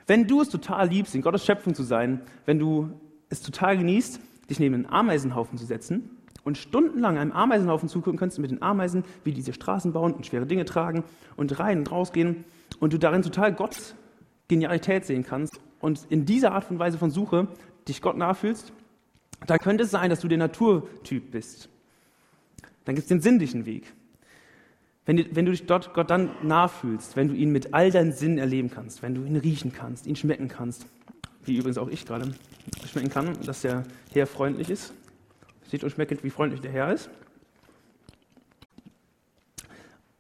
Wenn 0.07 0.27
du 0.27 0.40
es 0.42 0.49
total 0.49 0.88
liebst, 0.88 1.14
in 1.14 1.23
Gottes 1.23 1.45
Schöpfung 1.45 1.75
zu 1.75 1.83
sein, 1.83 2.23
wenn 2.45 2.59
du 2.59 2.90
es 3.33 3.40
total 3.42 3.79
genießt, 3.79 4.21
dich 4.51 4.61
neben 4.61 4.75
einen 4.75 4.87
Ameisenhaufen 4.87 5.59
zu 5.59 5.64
setzen 5.64 6.11
und 6.45 6.59
stundenlang 6.59 7.18
einem 7.18 7.33
Ameisenhaufen 7.33 7.88
zugucken 7.88 8.18
kannst 8.18 8.38
mit 8.38 8.51
den 8.51 8.62
Ameisen, 8.62 9.05
wie 9.25 9.33
diese 9.33 9.53
Straßen 9.53 9.92
bauen 9.92 10.12
und 10.12 10.27
schwere 10.27 10.47
Dinge 10.47 10.64
tragen 10.64 11.05
und 11.37 11.59
rein 11.59 11.79
und 11.79 11.90
rausgehen 11.90 12.45
und 12.79 12.92
du 12.92 12.99
darin 12.99 13.23
total 13.23 13.53
Gottes 13.55 13.95
Genialität 14.49 15.07
sehen 15.07 15.25
kannst 15.25 15.61
und 15.81 16.07
in 16.11 16.27
dieser 16.27 16.53
Art 16.53 16.71
und 16.71 16.79
Weise 16.79 16.99
von 16.99 17.11
Suche 17.11 17.49
dich 17.88 18.03
Gott 18.03 18.16
nachfühlst, 18.16 18.73
da 19.47 19.59
könnte 19.59 19.85
es 19.85 19.90
sein, 19.90 20.11
dass 20.11 20.21
du 20.21 20.29
der 20.29 20.38
Naturtyp 20.38 21.31
bist. 21.31 21.68
Dann 22.85 22.95
gibt 22.95 23.05
es 23.05 23.09
den 23.09 23.21
sinnlichen 23.21 23.66
Weg. 23.66 23.92
Wenn 25.05 25.16
du, 25.16 25.25
wenn 25.35 25.47
du 25.47 25.51
dich 25.51 25.66
dort 25.66 25.95
Gott 25.95 26.11
dann 26.11 26.31
nachfühlst, 26.42 27.16
wenn 27.16 27.29
du 27.29 27.35
ihn 27.35 27.51
mit 27.51 27.75
all 27.75 27.90
deinen 27.90 28.12
Sinnen 28.12 28.38
erleben 28.38 28.71
kannst, 28.71 29.03
wenn 29.03 29.14
du 29.14 29.25
ihn 29.25 29.37
riechen 29.37 29.73
kannst, 29.73 30.07
ihn 30.07 30.14
schmecken 30.14 30.49
kannst, 30.49 30.87
wie 31.45 31.57
übrigens 31.57 31.79
auch 31.79 31.88
ich 31.88 32.07
gerade 32.07 32.33
schmecken 32.87 33.11
kann, 33.11 33.40
dass 33.44 33.62
der 33.62 33.85
Herr 34.12 34.27
freundlich 34.27 34.70
ist. 34.70 34.92
Seht 35.68 35.85
und 35.85 35.90
schmeckt, 35.90 36.22
wie 36.22 36.31
freundlich 36.31 36.61
der 36.61 36.70
Herr 36.70 36.92
ist. 36.92 37.11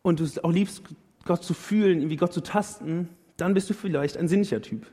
Und 0.02 0.20
du 0.20 0.24
es 0.24 0.42
auch 0.42 0.50
liebst, 0.50 0.82
Gott 1.24 1.44
zu 1.44 1.54
fühlen, 1.54 2.10
wie 2.10 2.16
Gott 2.16 2.32
zu 2.32 2.40
tasten, 2.40 3.08
dann 3.36 3.54
bist 3.54 3.70
du 3.70 3.74
vielleicht 3.74 4.16
ein 4.16 4.28
sinnlicher 4.28 4.60
Typ. 4.60 4.86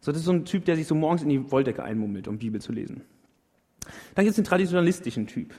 So, 0.00 0.10
das 0.10 0.20
ist 0.20 0.26
so 0.26 0.32
ein 0.32 0.44
Typ, 0.44 0.64
der 0.64 0.76
sich 0.76 0.86
so 0.86 0.94
morgens 0.94 1.22
in 1.22 1.28
die 1.28 1.50
Wolldecke 1.50 1.82
einmummelt, 1.82 2.26
um 2.28 2.38
Bibel 2.38 2.60
zu 2.60 2.72
lesen. 2.72 3.02
Dann 4.14 4.24
gibt 4.24 4.30
es 4.30 4.36
den 4.36 4.44
traditionalistischen 4.44 5.26
Typ. 5.26 5.54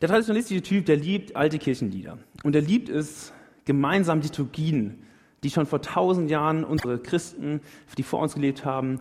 Der 0.00 0.08
traditionalistische 0.08 0.62
Typ, 0.62 0.86
der 0.86 0.96
liebt 0.96 1.36
alte 1.36 1.58
Kirchenlieder. 1.58 2.18
Und 2.42 2.54
er 2.54 2.62
liebt 2.62 2.88
es, 2.88 3.32
gemeinsam 3.66 4.20
Liturgien, 4.20 5.02
die 5.42 5.50
schon 5.50 5.66
vor 5.66 5.82
tausend 5.82 6.30
Jahren 6.30 6.64
unsere 6.64 6.98
Christen, 6.98 7.60
die 7.98 8.02
vor 8.02 8.20
uns 8.20 8.34
gelebt 8.34 8.64
haben, 8.64 8.98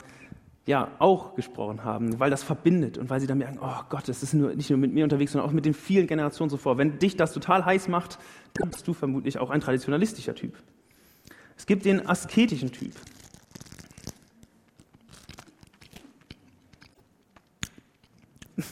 ja, 0.69 0.91
auch 0.99 1.33
gesprochen 1.33 1.83
haben, 1.83 2.19
weil 2.19 2.29
das 2.29 2.43
verbindet 2.43 2.99
und 2.99 3.09
weil 3.09 3.19
sie 3.19 3.25
dann 3.25 3.39
merken, 3.39 3.57
oh 3.59 3.81
Gott, 3.89 4.07
das 4.07 4.21
ist 4.21 4.35
nur, 4.35 4.53
nicht 4.53 4.69
nur 4.69 4.77
mit 4.77 4.93
mir 4.93 5.03
unterwegs, 5.03 5.31
sondern 5.31 5.49
auch 5.49 5.53
mit 5.53 5.65
den 5.65 5.73
vielen 5.73 6.05
Generationen 6.05 6.51
zuvor. 6.51 6.77
Wenn 6.77 6.99
dich 6.99 7.17
das 7.17 7.33
total 7.33 7.65
heiß 7.65 7.87
macht, 7.87 8.19
dann 8.53 8.69
bist 8.69 8.87
du 8.87 8.93
vermutlich 8.93 9.39
auch 9.39 9.49
ein 9.49 9.61
traditionalistischer 9.61 10.35
Typ. 10.35 10.53
Es 11.57 11.65
gibt 11.65 11.85
den 11.85 12.05
asketischen 12.07 12.71
Typ. 12.71 12.93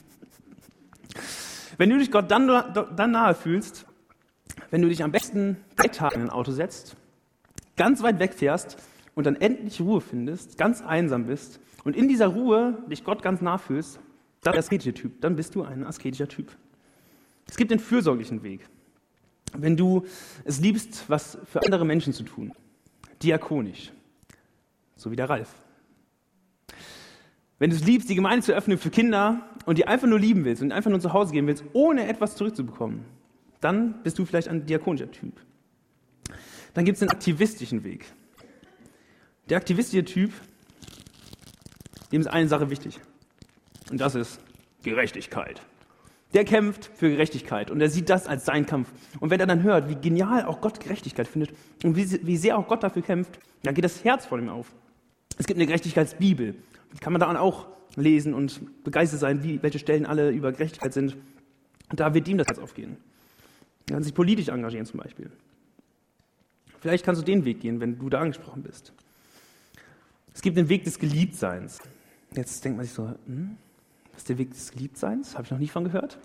Wenn 1.79 1.89
du 1.89 1.97
dich 1.97 2.11
Gott 2.11 2.29
dann, 2.29 2.47
dann 2.95 3.09
nahe 3.09 3.33
fühlst, 3.33 3.87
wenn 4.69 4.83
du 4.83 4.89
dich 4.89 5.03
am 5.03 5.11
besten 5.11 5.57
drei 5.75 5.87
Tage 5.87 6.13
in 6.15 6.21
ein 6.21 6.29
Auto 6.29 6.51
setzt, 6.51 6.95
ganz 7.75 8.03
weit 8.03 8.19
wegfährst 8.19 8.77
und 9.17 9.25
dann 9.25 9.35
endlich 9.35 9.81
Ruhe 9.81 9.99
findest, 9.99 10.59
ganz 10.59 10.83
einsam 10.83 11.25
bist 11.25 11.59
und 11.83 11.95
in 11.95 12.07
dieser 12.07 12.27
Ruhe 12.27 12.83
dich 12.87 13.03
Gott 13.03 13.23
ganz 13.23 13.41
nah 13.41 13.57
fühlst, 13.57 13.99
dann 14.43 14.53
der 14.53 14.59
asketische 14.59 14.93
Typ, 14.93 15.21
dann 15.21 15.35
bist 15.35 15.55
du 15.55 15.63
ein 15.63 15.83
asketischer 15.83 16.27
Typ. 16.27 16.55
Es 17.47 17.57
gibt 17.57 17.71
den 17.71 17.79
fürsorglichen 17.79 18.43
Weg. 18.43 18.69
Wenn 19.57 19.75
du 19.75 20.05
es 20.43 20.59
liebst, 20.59 21.05
was 21.07 21.39
für 21.45 21.63
andere 21.63 21.83
Menschen 21.83 22.13
zu 22.13 22.21
tun, 22.21 22.53
diakonisch, 23.23 23.91
so 24.95 25.09
wie 25.09 25.15
der 25.15 25.27
Ralf. 25.27 25.51
Wenn 27.57 27.71
du 27.71 27.75
es 27.75 27.83
liebst, 27.83 28.07
die 28.11 28.15
Gemeinde 28.15 28.45
zu 28.45 28.53
öffnen 28.53 28.77
für 28.77 28.91
Kinder 28.91 29.49
und 29.65 29.79
die 29.79 29.87
einfach 29.87 30.07
nur 30.07 30.19
lieben 30.19 30.45
willst 30.45 30.61
und 30.61 30.71
einfach 30.71 30.91
nur 30.91 30.99
zu 30.99 31.11
Hause 31.13 31.33
gehen 31.33 31.47
willst, 31.47 31.63
ohne 31.73 32.07
etwas 32.07 32.35
zurückzubekommen, 32.35 33.03
dann 33.61 34.03
bist 34.03 34.19
du 34.19 34.25
vielleicht 34.25 34.47
ein 34.47 34.67
diakonischer 34.67 35.09
Typ. 35.09 35.41
Dann 36.75 36.85
gibt 36.85 36.97
es 36.97 36.99
den 36.99 37.09
aktivistischen 37.09 37.83
Weg. 37.83 38.05
Der 39.49 39.57
aktivistische 39.57 40.03
Typ, 40.03 40.33
dem 42.11 42.21
ist 42.21 42.27
eine 42.27 42.47
Sache 42.47 42.69
wichtig. 42.69 42.99
Und 43.89 44.01
das 44.01 44.15
ist 44.15 44.39
Gerechtigkeit. 44.83 45.61
Der 46.33 46.43
kämpft 46.43 46.91
für 46.95 47.09
Gerechtigkeit 47.09 47.71
und 47.71 47.79
er 47.79 47.89
sieht 47.89 48.09
das 48.09 48.27
als 48.27 48.45
seinen 48.45 48.65
Kampf. 48.65 48.91
Und 49.21 49.29
wenn 49.29 49.39
er 49.39 49.47
dann 49.47 49.63
hört, 49.63 49.89
wie 49.89 49.95
genial 49.95 50.45
auch 50.45 50.59
Gott 50.59 50.81
Gerechtigkeit 50.81 51.27
findet 51.27 51.51
und 51.83 51.95
wie, 51.95 52.25
wie 52.25 52.37
sehr 52.37 52.57
auch 52.57 52.67
Gott 52.67 52.83
dafür 52.83 53.01
kämpft, 53.01 53.39
dann 53.63 53.73
geht 53.73 53.85
das 53.85 54.03
Herz 54.03 54.25
vor 54.25 54.37
ihm 54.37 54.49
auf. 54.49 54.73
Es 55.37 55.47
gibt 55.47 55.57
eine 55.57 55.65
Gerechtigkeitsbibel. 55.65 56.55
Die 56.93 56.97
kann 56.99 57.13
man 57.13 57.21
daran 57.21 57.37
auch 57.37 57.67
lesen 57.95 58.33
und 58.33 58.83
begeistert 58.83 59.21
sein, 59.21 59.43
wie, 59.43 59.63
welche 59.63 59.79
Stellen 59.79 60.05
alle 60.05 60.31
über 60.31 60.51
Gerechtigkeit 60.51 60.93
sind. 60.93 61.15
Und 61.89 61.99
da 61.99 62.13
wird 62.13 62.27
ihm 62.27 62.37
das 62.37 62.47
Herz 62.47 62.59
aufgehen. 62.59 62.97
Er 63.87 63.93
kann 63.93 64.03
sich 64.03 64.13
politisch 64.13 64.49
engagieren 64.49 64.85
zum 64.85 64.99
Beispiel. 64.99 65.31
Vielleicht 66.81 67.05
kannst 67.05 67.21
du 67.21 67.25
den 67.25 67.45
Weg 67.45 67.61
gehen, 67.61 67.79
wenn 67.79 67.97
du 67.97 68.09
da 68.09 68.19
angesprochen 68.19 68.63
bist. 68.63 68.91
Es 70.37 70.43
gibt 70.43 70.55
den 70.55 70.69
Weg 70.69 70.83
des 70.83 70.99
Geliebtseins. 70.99 71.79
Jetzt 72.35 72.63
denkt 72.63 72.77
man 72.77 72.85
sich 72.85 72.93
so, 72.93 73.11
hm, 73.25 73.57
was 74.11 74.19
ist 74.19 74.29
der 74.29 74.37
Weg 74.37 74.51
des 74.51 74.69
Geliebtseins? 74.69 75.33
Habe 75.33 75.45
ich 75.45 75.51
noch 75.51 75.57
nie 75.57 75.67
von 75.67 75.83
gehört. 75.83 76.19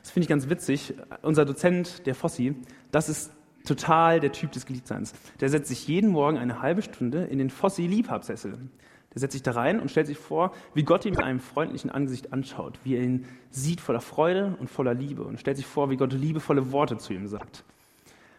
Das 0.00 0.10
finde 0.10 0.24
ich 0.24 0.28
ganz 0.30 0.48
witzig. 0.48 0.94
Unser 1.20 1.44
Dozent, 1.44 2.06
der 2.06 2.14
Fossi, 2.14 2.56
das 2.90 3.10
ist 3.10 3.30
total 3.66 4.18
der 4.18 4.32
Typ 4.32 4.52
des 4.52 4.64
Geliebtseins. 4.64 5.12
Der 5.40 5.50
setzt 5.50 5.68
sich 5.68 5.86
jeden 5.86 6.08
Morgen 6.08 6.38
eine 6.38 6.62
halbe 6.62 6.80
Stunde 6.80 7.24
in 7.24 7.36
den 7.36 7.50
Fossi-Liebhabsessel. 7.50 8.52
Der 8.52 9.20
setzt 9.20 9.32
sich 9.32 9.42
da 9.42 9.50
rein 9.50 9.78
und 9.78 9.90
stellt 9.90 10.06
sich 10.06 10.16
vor, 10.16 10.54
wie 10.72 10.82
Gott 10.82 11.04
ihn 11.04 11.10
mit 11.10 11.22
einem 11.22 11.40
freundlichen 11.40 11.90
Angesicht 11.90 12.32
anschaut, 12.32 12.78
wie 12.82 12.96
er 12.96 13.02
ihn 13.02 13.26
sieht 13.50 13.82
voller 13.82 14.00
Freude 14.00 14.56
und 14.58 14.70
voller 14.70 14.94
Liebe 14.94 15.22
und 15.22 15.38
stellt 15.38 15.58
sich 15.58 15.66
vor, 15.66 15.90
wie 15.90 15.98
Gott 15.98 16.14
liebevolle 16.14 16.72
Worte 16.72 16.96
zu 16.96 17.12
ihm 17.12 17.28
sagt. 17.28 17.62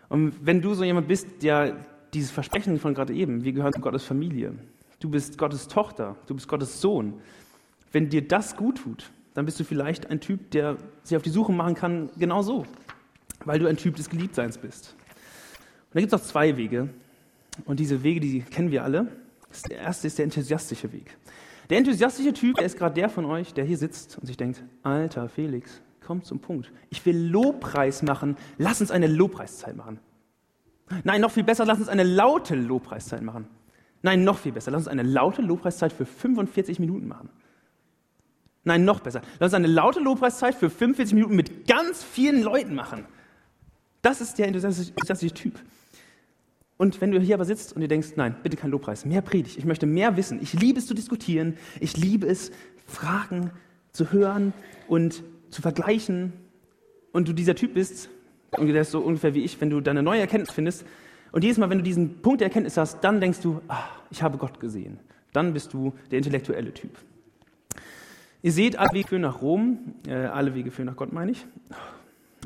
Und 0.10 0.34
wenn 0.44 0.64
du 0.64 0.74
so 0.74 0.84
jemand 0.84 1.08
bist, 1.08 1.44
der 1.44 1.78
dieses 2.14 2.32
Versprechen 2.32 2.80
von 2.80 2.94
gerade 2.94 3.14
eben, 3.14 3.44
wir 3.44 3.54
gehören 3.54 3.74
zu 3.74 3.82
Gottes 3.82 4.04
Familie, 4.04 4.54
du 5.00 5.10
bist 5.10 5.38
Gottes 5.38 5.68
Tochter, 5.68 6.16
du 6.28 6.36
bist 6.36 6.48
Gottes 6.48 6.82
Sohn, 6.82 7.16
wenn 7.92 8.10
dir 8.10 8.28
das 8.28 8.56
gut 8.56 8.80
tut, 8.80 9.12
dann 9.34 9.46
bist 9.46 9.60
du 9.60 9.64
vielleicht 9.64 10.10
ein 10.10 10.20
Typ, 10.20 10.52
der 10.52 10.78
sich 11.04 11.18
auf 11.18 11.24
die 11.24 11.30
Suche 11.30 11.52
machen 11.52 11.76
kann, 11.76 12.10
genau 12.18 12.42
so, 12.42 12.66
weil 13.46 13.60
du 13.60 13.68
ein 13.68 13.78
Typ 13.78 13.96
des 13.96 14.10
Geliebtseins 14.10 14.58
bist. 14.58 14.96
Und 15.90 15.96
da 15.96 16.00
gibt 16.00 16.14
es 16.14 16.20
auch 16.20 16.26
zwei 16.26 16.58
Wege. 16.58 16.90
Und 17.66 17.80
diese 17.80 18.04
Wege, 18.04 18.20
die 18.20 18.42
kennen 18.42 18.72
wir 18.72 18.84
alle. 18.84 19.08
Der 19.70 19.78
erste 19.78 20.08
ist 20.08 20.18
der 20.18 20.26
enthusiastische 20.26 20.92
Weg. 20.92 21.16
Der 21.70 21.78
enthusiastische 21.78 22.34
Typ, 22.34 22.56
der 22.56 22.66
ist 22.66 22.78
gerade 22.78 22.96
der 22.96 23.10
von 23.10 23.26
euch, 23.26 23.54
der 23.54 23.64
hier 23.64 23.78
sitzt 23.78 24.18
und 24.18 24.26
sich 24.26 24.38
denkt, 24.38 24.64
alter 24.82 25.30
Felix, 25.30 25.82
komm 26.06 26.24
zum 26.24 26.40
Punkt. 26.40 26.72
Ich 26.90 27.06
will 27.06 27.18
Lobpreis 27.28 28.02
machen. 28.02 28.36
Lass 28.58 28.82
uns 28.82 28.92
eine 28.92 29.08
Lobpreiszeit 29.08 29.76
machen. 29.76 30.00
Nein, 31.04 31.22
noch 31.22 31.32
viel 31.32 31.44
besser, 31.44 31.66
lass 31.66 31.80
uns 31.80 31.90
eine 31.90 32.04
laute 32.04 32.56
Lobpreiszeit 32.56 33.22
machen. 33.22 33.48
Nein, 34.02 34.24
noch 34.24 34.38
viel 34.38 34.52
besser, 34.52 34.72
lass 34.72 34.82
uns 34.82 34.88
eine 34.88 35.04
laute 35.04 35.42
Lobpreiszeit 35.42 35.94
für 35.94 36.06
45 36.06 36.80
Minuten 36.80 37.08
machen. 37.08 37.30
Nein, 38.66 38.86
noch 38.86 39.00
besser, 39.00 39.22
lass 39.40 39.50
uns 39.50 39.56
eine 39.56 39.68
laute 39.68 40.00
Lobpreiszeit 40.00 40.56
für 40.56 40.70
45 40.70 41.14
Minuten 41.16 41.36
mit 41.36 41.68
ganz 41.68 42.04
vielen 42.04 42.44
Leuten 42.44 42.76
machen. 42.76 43.06
Das 44.02 44.22
ist 44.22 44.38
der 44.38 44.48
enthusiastische 44.48 45.34
Typ. 45.34 45.60
Und 46.78 47.00
wenn 47.00 47.12
du 47.12 47.20
hier 47.20 47.36
aber 47.36 47.46
sitzt 47.46 47.74
und 47.74 47.82
dir 47.82 47.88
denkst, 47.88 48.14
nein, 48.16 48.36
bitte 48.44 48.58
kein 48.58 48.72
Lobpreis, 48.72 49.06
mehr 49.06 49.22
Predigt, 49.22 49.58
ich 49.58 49.66
möchte 49.66 49.86
mehr 49.86 50.18
wissen, 50.18 50.42
ich 50.42 50.54
liebe 50.54 50.80
es 50.80 50.88
zu 50.88 50.94
diskutieren, 50.94 51.58
ich 51.80 51.96
liebe 51.96 52.28
es, 52.28 52.52
Fragen 52.88 53.52
zu 53.94 54.12
hören 54.12 54.54
und 54.88 55.24
zu 55.50 55.62
vergleichen 55.62 56.34
und 57.14 57.28
du 57.28 57.34
dieser 57.34 57.56
Typ 57.56 57.76
bist, 57.76 58.10
und 58.58 58.68
der 58.68 58.82
ist 58.82 58.92
so 58.92 59.00
ungefähr 59.00 59.34
wie 59.34 59.44
ich, 59.44 59.60
wenn 59.62 59.70
du 59.70 59.82
deine 59.82 60.04
neue 60.04 60.22
Erkenntnis 60.22 60.52
findest 60.52 60.86
und 61.32 61.44
jedes 61.44 61.58
Mal, 61.58 61.70
wenn 61.70 61.80
du 61.80 61.84
diesen 61.84 62.22
Punkt 62.22 62.42
der 62.42 62.48
Erkenntnis 62.48 62.78
hast, 62.78 63.04
dann 63.04 63.20
denkst 63.20 63.40
du, 63.42 63.62
ah, 63.68 63.84
ich 64.12 64.22
habe 64.22 64.38
Gott 64.38 64.60
gesehen. 64.60 65.00
Dann 65.32 65.54
bist 65.54 65.74
du 65.74 65.94
der 66.12 66.20
intellektuelle 66.20 66.74
Typ. 66.74 66.92
Ihr 68.44 68.52
seht, 68.52 68.78
alle 68.78 68.94
Wege 68.94 69.08
führen 69.08 69.22
nach 69.24 69.42
Rom, 69.42 69.96
äh, 70.08 70.14
alle 70.14 70.54
Wege 70.54 70.70
führen 70.70 70.86
nach 70.86 70.96
Gott, 70.96 71.12
meine 71.12 71.32
ich. 71.32 71.46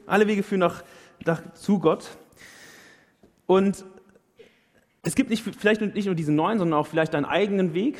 Alle 0.06 0.28
Wege 0.28 0.41
führen 0.43 0.60
nach, 0.60 0.84
nach, 1.26 1.54
zu 1.54 1.80
Gott. 1.80 2.17
Und 3.46 3.84
es 5.04 5.15
gibt 5.15 5.30
nicht, 5.30 5.43
vielleicht 5.43 5.82
nicht 5.82 6.06
nur 6.06 6.15
diesen 6.15 6.36
neuen, 6.36 6.60
sondern 6.60 6.80
auch 6.80 6.88
vielleicht 6.88 7.13
deinen 7.13 7.26
eigenen 7.26 7.74
Weg. 7.74 7.98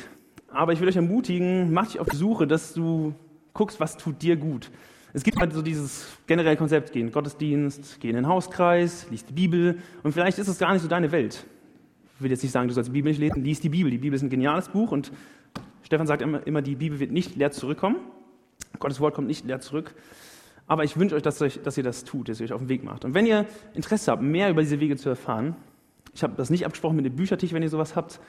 Aber 0.48 0.72
ich 0.72 0.80
will 0.80 0.88
euch 0.88 0.96
ermutigen, 0.96 1.72
mach 1.72 1.88
dich 1.88 2.00
auf 2.00 2.08
die 2.08 2.16
Suche, 2.16 2.46
dass 2.46 2.72
du 2.72 3.14
guckst, 3.52 3.80
was 3.80 3.96
tut 3.96 4.22
dir 4.22 4.36
gut. 4.36 4.70
Es 5.18 5.24
gibt 5.24 5.40
halt 5.40 5.52
so 5.52 5.62
dieses 5.62 6.06
generelle 6.28 6.56
Konzept, 6.56 6.92
geh 6.92 7.00
in 7.00 7.06
den 7.06 7.12
Gottesdienst, 7.12 7.98
geh 7.98 8.08
in 8.10 8.14
den 8.14 8.28
Hauskreis, 8.28 9.08
lies 9.10 9.24
die 9.24 9.32
Bibel 9.32 9.78
und 10.04 10.12
vielleicht 10.12 10.38
ist 10.38 10.46
es 10.46 10.60
gar 10.60 10.72
nicht 10.72 10.82
so 10.82 10.86
deine 10.86 11.10
Welt. 11.10 11.44
Ich 12.14 12.22
will 12.22 12.30
jetzt 12.30 12.44
nicht 12.44 12.52
sagen, 12.52 12.68
du 12.68 12.74
sollst 12.74 12.86
die 12.86 12.92
Bibel 12.92 13.10
nicht 13.10 13.18
lesen, 13.18 13.42
lies 13.42 13.58
die 13.58 13.68
Bibel. 13.68 13.90
Die 13.90 13.98
Bibel 13.98 14.14
ist 14.14 14.22
ein 14.22 14.30
geniales 14.30 14.68
Buch 14.68 14.92
und 14.92 15.10
Stefan 15.82 16.06
sagt 16.06 16.22
immer, 16.22 16.46
immer 16.46 16.62
die 16.62 16.76
Bibel 16.76 17.00
wird 17.00 17.10
nicht 17.10 17.34
leer 17.34 17.50
zurückkommen. 17.50 17.96
Gottes 18.78 19.00
Wort 19.00 19.14
kommt 19.14 19.26
nicht 19.26 19.44
leer 19.44 19.58
zurück. 19.58 19.96
Aber 20.68 20.84
ich 20.84 20.96
wünsche 20.96 21.16
euch 21.16 21.22
dass, 21.22 21.42
euch, 21.42 21.60
dass 21.64 21.76
ihr 21.76 21.82
das 21.82 22.04
tut, 22.04 22.28
dass 22.28 22.38
ihr 22.38 22.44
euch 22.44 22.52
auf 22.52 22.60
den 22.60 22.68
Weg 22.68 22.84
macht. 22.84 23.04
Und 23.04 23.14
wenn 23.14 23.26
ihr 23.26 23.44
Interesse 23.74 24.12
habt, 24.12 24.22
mehr 24.22 24.50
über 24.50 24.62
diese 24.62 24.78
Wege 24.78 24.96
zu 24.96 25.08
erfahren, 25.08 25.56
ich 26.14 26.22
habe 26.22 26.34
das 26.36 26.48
nicht 26.48 26.64
abgesprochen 26.64 26.94
mit 26.94 27.04
dem 27.04 27.16
Büchertisch, 27.16 27.52
wenn 27.52 27.64
ihr 27.64 27.70
sowas 27.70 27.96
habt, 27.96 28.20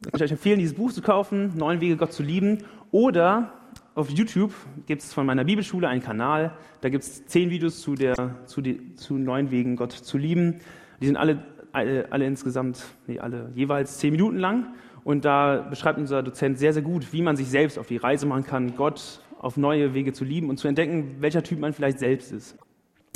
dann 0.00 0.10
kann 0.10 0.18
ich 0.18 0.24
euch 0.24 0.32
empfehlen, 0.32 0.58
dieses 0.58 0.74
Buch 0.74 0.92
zu 0.92 1.00
kaufen, 1.00 1.56
Neun 1.56 1.80
Wege 1.80 1.96
Gott 1.96 2.12
zu 2.12 2.24
lieben. 2.24 2.64
Oder 2.90 3.52
auf 3.98 4.10
YouTube 4.10 4.54
gibt 4.86 5.02
es 5.02 5.12
von 5.12 5.26
meiner 5.26 5.42
Bibelschule 5.42 5.88
einen 5.88 6.00
Kanal, 6.00 6.52
da 6.82 6.88
gibt 6.88 7.02
es 7.02 7.26
zehn 7.26 7.50
Videos 7.50 7.80
zu, 7.80 7.96
der, 7.96 8.14
zu, 8.46 8.60
die, 8.60 8.94
zu 8.94 9.14
neun 9.14 9.50
Wegen 9.50 9.74
Gott 9.74 9.90
zu 9.90 10.16
lieben. 10.16 10.60
Die 11.00 11.06
sind 11.06 11.16
alle, 11.16 11.42
alle, 11.72 12.06
alle 12.12 12.24
insgesamt, 12.24 12.84
nee, 13.08 13.18
alle 13.18 13.50
jeweils 13.56 13.98
zehn 13.98 14.12
Minuten 14.12 14.38
lang. 14.38 14.74
Und 15.02 15.24
da 15.24 15.66
beschreibt 15.68 15.98
unser 15.98 16.22
Dozent 16.22 16.58
sehr, 16.58 16.72
sehr 16.72 16.82
gut, 16.82 17.12
wie 17.12 17.22
man 17.22 17.34
sich 17.34 17.48
selbst 17.48 17.76
auf 17.76 17.88
die 17.88 17.96
Reise 17.96 18.26
machen 18.26 18.44
kann, 18.44 18.76
Gott 18.76 19.20
auf 19.40 19.56
neue 19.56 19.94
Wege 19.94 20.12
zu 20.12 20.24
lieben 20.24 20.48
und 20.48 20.58
zu 20.58 20.68
entdecken, 20.68 21.16
welcher 21.18 21.42
Typ 21.42 21.58
man 21.58 21.72
vielleicht 21.72 21.98
selbst 21.98 22.30
ist. 22.30 22.56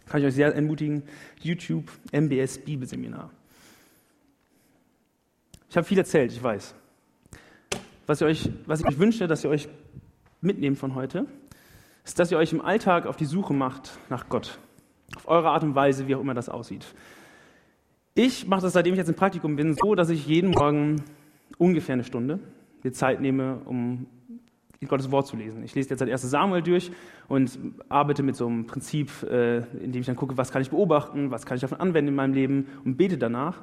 Kann 0.07 0.21
ich 0.21 0.27
euch 0.27 0.35
sehr 0.35 0.53
ermutigen, 0.53 1.05
YouTube 1.42 1.92
MBS 2.11 2.59
Bibelseminar. 2.59 3.31
Ich 5.71 5.77
habe 5.77 5.87
viel 5.87 5.99
erzählt, 5.99 6.33
ich 6.33 6.42
weiß. 6.42 6.75
Was, 8.09 8.21
ihr 8.21 8.27
euch, 8.27 8.51
was 8.66 8.81
ich 8.81 8.87
euch 8.87 8.99
wünsche, 8.99 9.29
dass 9.29 9.45
ihr 9.45 9.51
euch 9.51 9.68
mitnehmen 10.43 10.77
von 10.77 10.95
heute, 10.95 11.27
ist, 12.05 12.19
dass 12.19 12.31
ihr 12.31 12.39
euch 12.39 12.53
im 12.53 12.61
Alltag 12.61 13.07
auf 13.07 13.17
die 13.17 13.25
Suche 13.25 13.55
macht 13.55 13.99
nach 14.11 14.29
Gott. 14.29 14.59
Auf 15.17 15.29
eure 15.29 15.51
Art 15.51 15.63
und 15.63 15.75
Weise, 15.75 16.09
wie 16.09 16.15
auch 16.15 16.21
immer 16.21 16.35
das 16.35 16.49
aussieht. 16.49 16.87
Ich 18.15 18.47
mache 18.47 18.63
das, 18.63 18.75
seitdem 18.75 18.93
ich 18.93 18.99
jetzt 18.99 19.09
im 19.09 19.15
Praktikum 19.15 19.57
bin, 19.57 19.75
so, 19.75 19.95
dass 19.95 20.11
ich 20.11 20.27
jeden 20.27 20.51
Morgen 20.51 21.03
ungefähr 21.59 21.95
eine 21.95 22.05
Stunde 22.05 22.41
mir 22.83 22.93
Zeit 22.93 23.21
nehme, 23.21 23.61
um 23.65 24.07
Gottes 24.89 25.11
Wort 25.11 25.27
zu 25.27 25.37
lesen. 25.37 25.63
Ich 25.63 25.75
lese 25.75 25.91
jetzt 25.91 26.01
das 26.01 26.09
erste 26.09 26.27
Samuel 26.27 26.63
durch 26.63 26.91
und 27.29 27.59
arbeite 27.89 28.23
mit 28.23 28.37
so 28.37 28.47
einem 28.47 28.67
Prinzip, 28.67 29.11
äh, 29.23 29.59
in 29.83 29.93
dem 29.93 30.01
ich 30.01 30.07
dann 30.07 30.17
gucke, 30.17 30.37
was 30.37 30.51
kann 30.51 30.63
ich 30.63 30.71
beobachten, 30.71 31.31
was 31.31 31.47
kann 31.47 31.57
ich 31.57 31.61
davon 31.61 31.81
anwenden 31.81 32.09
in 32.09 32.15
meinem 32.15 32.35
Leben 32.35 32.67
und 32.85 32.97
bete 32.97 33.19
danach. 33.19 33.61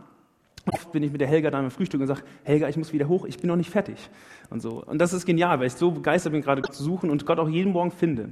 Oft 0.71 0.91
bin 0.91 1.03
ich 1.03 1.11
mit 1.11 1.21
der 1.21 1.27
Helga 1.27 1.51
dann 1.51 1.65
im 1.65 1.71
Frühstück 1.71 2.01
und 2.01 2.07
sage, 2.07 2.21
Helga, 2.43 2.69
ich 2.69 2.77
muss 2.77 2.93
wieder 2.93 3.07
hoch, 3.07 3.25
ich 3.25 3.37
bin 3.37 3.47
noch 3.47 3.55
nicht 3.55 3.69
fertig. 3.69 4.09
Und 4.49 4.61
so. 4.61 4.83
Und 4.83 4.99
das 4.99 5.13
ist 5.13 5.25
genial, 5.25 5.59
weil 5.59 5.67
ich 5.67 5.73
so 5.73 5.91
begeistert 5.91 6.33
bin, 6.33 6.41
gerade 6.41 6.61
zu 6.61 6.83
suchen 6.83 7.09
und 7.09 7.25
Gott 7.25 7.39
auch 7.39 7.49
jeden 7.49 7.71
Morgen 7.71 7.91
finde. 7.91 8.29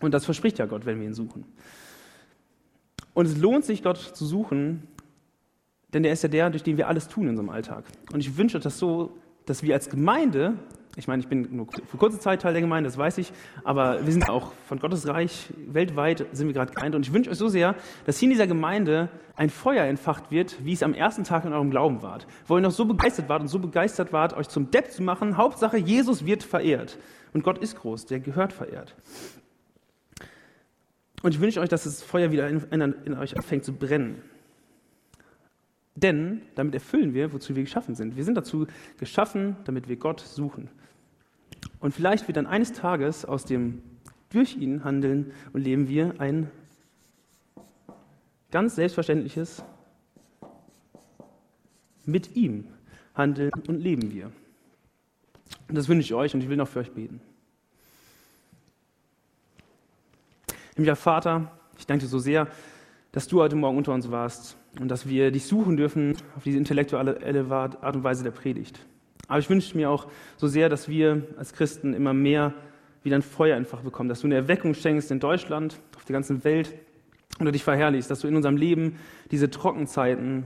Und 0.00 0.12
das 0.12 0.24
verspricht 0.24 0.58
ja 0.58 0.66
Gott, 0.66 0.86
wenn 0.86 1.00
wir 1.00 1.06
ihn 1.06 1.14
suchen. 1.14 1.44
Und 3.14 3.26
es 3.26 3.38
lohnt 3.38 3.64
sich, 3.64 3.82
Gott 3.82 3.98
zu 3.98 4.26
suchen, 4.26 4.88
denn 5.92 6.02
der 6.02 6.12
ist 6.12 6.22
ja 6.22 6.28
der, 6.28 6.50
durch 6.50 6.64
den 6.64 6.76
wir 6.76 6.88
alles 6.88 7.08
tun 7.08 7.24
in 7.24 7.30
unserem 7.30 7.50
Alltag. 7.50 7.84
Und 8.12 8.20
ich 8.20 8.36
wünsche 8.36 8.58
das 8.58 8.78
so, 8.78 9.16
dass 9.46 9.62
wir 9.62 9.74
als 9.74 9.88
Gemeinde 9.90 10.54
ich 10.96 11.08
meine, 11.08 11.22
ich 11.22 11.28
bin 11.28 11.48
nur 11.50 11.66
für 11.86 11.96
kurze 11.96 12.20
Zeit 12.20 12.42
Teil 12.42 12.52
der 12.52 12.62
Gemeinde, 12.62 12.88
das 12.88 12.96
weiß 12.96 13.18
ich, 13.18 13.32
aber 13.64 14.04
wir 14.04 14.12
sind 14.12 14.28
auch 14.28 14.52
von 14.68 14.78
Gottes 14.78 15.08
Reich 15.08 15.48
weltweit 15.66 16.26
sind 16.32 16.46
wir 16.46 16.54
gerade 16.54 16.72
geeint 16.72 16.94
und 16.94 17.06
ich 17.06 17.12
wünsche 17.12 17.30
euch 17.30 17.38
so 17.38 17.48
sehr, 17.48 17.74
dass 18.06 18.18
hier 18.18 18.26
in 18.26 18.30
dieser 18.30 18.46
Gemeinde 18.46 19.08
ein 19.34 19.50
Feuer 19.50 19.84
entfacht 19.84 20.30
wird, 20.30 20.64
wie 20.64 20.72
es 20.72 20.82
am 20.82 20.94
ersten 20.94 21.24
Tag 21.24 21.44
in 21.44 21.52
eurem 21.52 21.70
Glauben 21.70 22.02
wart, 22.02 22.26
wo 22.46 22.56
ihr 22.56 22.60
noch 22.60 22.70
so 22.70 22.84
begeistert 22.84 23.28
wart 23.28 23.42
und 23.42 23.48
so 23.48 23.58
begeistert 23.58 24.12
wart, 24.12 24.34
euch 24.34 24.48
zum 24.48 24.70
Depp 24.70 24.92
zu 24.92 25.02
machen. 25.02 25.36
Hauptsache, 25.36 25.78
Jesus 25.78 26.26
wird 26.26 26.44
verehrt 26.44 26.98
und 27.32 27.42
Gott 27.42 27.58
ist 27.58 27.76
groß, 27.76 28.06
der 28.06 28.20
gehört 28.20 28.52
verehrt. 28.52 28.94
Und 31.22 31.34
ich 31.34 31.40
wünsche 31.40 31.60
euch, 31.60 31.70
dass 31.70 31.84
das 31.84 32.02
Feuer 32.02 32.30
wieder 32.30 32.48
in, 32.48 32.62
in, 32.70 32.80
in 33.04 33.18
euch 33.18 33.36
anfängt 33.36 33.64
zu 33.64 33.72
brennen. 33.72 34.22
Denn 35.96 36.42
damit 36.54 36.74
erfüllen 36.74 37.14
wir, 37.14 37.32
wozu 37.32 37.54
wir 37.54 37.62
geschaffen 37.62 37.94
sind. 37.94 38.16
Wir 38.16 38.24
sind 38.24 38.34
dazu 38.34 38.66
geschaffen, 38.98 39.56
damit 39.64 39.88
wir 39.88 39.96
Gott 39.96 40.20
suchen. 40.20 40.68
Und 41.78 41.92
vielleicht 41.92 42.26
wird 42.26 42.36
dann 42.36 42.46
eines 42.46 42.72
Tages 42.72 43.24
aus 43.24 43.44
dem 43.44 43.82
durch 44.30 44.56
ihn 44.56 44.82
handeln 44.82 45.32
und 45.52 45.62
leben 45.62 45.88
wir 45.88 46.14
ein 46.18 46.50
ganz 48.50 48.74
selbstverständliches 48.74 49.62
mit 52.04 52.34
ihm 52.34 52.66
handeln 53.14 53.50
und 53.68 53.80
leben 53.80 54.12
wir. 54.12 54.32
Und 55.68 55.76
das 55.76 55.88
wünsche 55.88 56.04
ich 56.04 56.14
euch 56.14 56.34
und 56.34 56.42
ich 56.42 56.48
will 56.48 56.56
noch 56.56 56.68
für 56.68 56.80
euch 56.80 56.90
beten. 56.90 57.20
Himmlischer 60.74 60.96
Vater, 60.96 61.52
ich 61.78 61.86
danke 61.86 62.04
dir 62.04 62.08
so 62.08 62.18
sehr, 62.18 62.48
dass 63.12 63.28
du 63.28 63.40
heute 63.40 63.54
Morgen 63.54 63.78
unter 63.78 63.92
uns 63.92 64.10
warst 64.10 64.56
und 64.80 64.88
dass 64.88 65.08
wir 65.08 65.30
dich 65.30 65.44
suchen 65.44 65.76
dürfen 65.76 66.16
auf 66.36 66.44
diese 66.44 66.58
intellektuelle 66.58 67.50
Art 67.50 67.96
und 67.96 68.04
Weise 68.04 68.24
der 68.24 68.30
Predigt. 68.30 68.80
Aber 69.28 69.38
ich 69.38 69.48
wünsche 69.48 69.76
mir 69.76 69.90
auch 69.90 70.06
so 70.36 70.46
sehr, 70.46 70.68
dass 70.68 70.88
wir 70.88 71.22
als 71.36 71.52
Christen 71.52 71.94
immer 71.94 72.12
mehr 72.12 72.54
wieder 73.02 73.16
ein 73.16 73.22
Feuer 73.22 73.56
einfach 73.56 73.80
bekommen, 73.80 74.08
dass 74.08 74.20
du 74.20 74.26
eine 74.26 74.34
Erweckung 74.34 74.74
schenkst 74.74 75.10
in 75.10 75.20
Deutschland, 75.20 75.78
auf 75.96 76.04
der 76.04 76.14
ganzen 76.14 76.44
Welt 76.44 76.74
und 77.38 77.46
du 77.46 77.52
dich 77.52 77.64
verherrlichst, 77.64 78.10
dass 78.10 78.20
du 78.20 78.28
in 78.28 78.36
unserem 78.36 78.56
Leben 78.56 78.98
diese 79.30 79.50
Trockenzeiten 79.50 80.44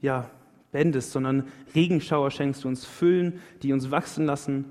ja, 0.00 0.30
bendest, 0.72 1.12
sondern 1.12 1.48
Regenschauer 1.74 2.30
schenkst, 2.30 2.64
du 2.64 2.68
uns 2.68 2.84
füllen, 2.84 3.40
die 3.62 3.72
uns 3.72 3.90
wachsen 3.90 4.24
lassen 4.24 4.66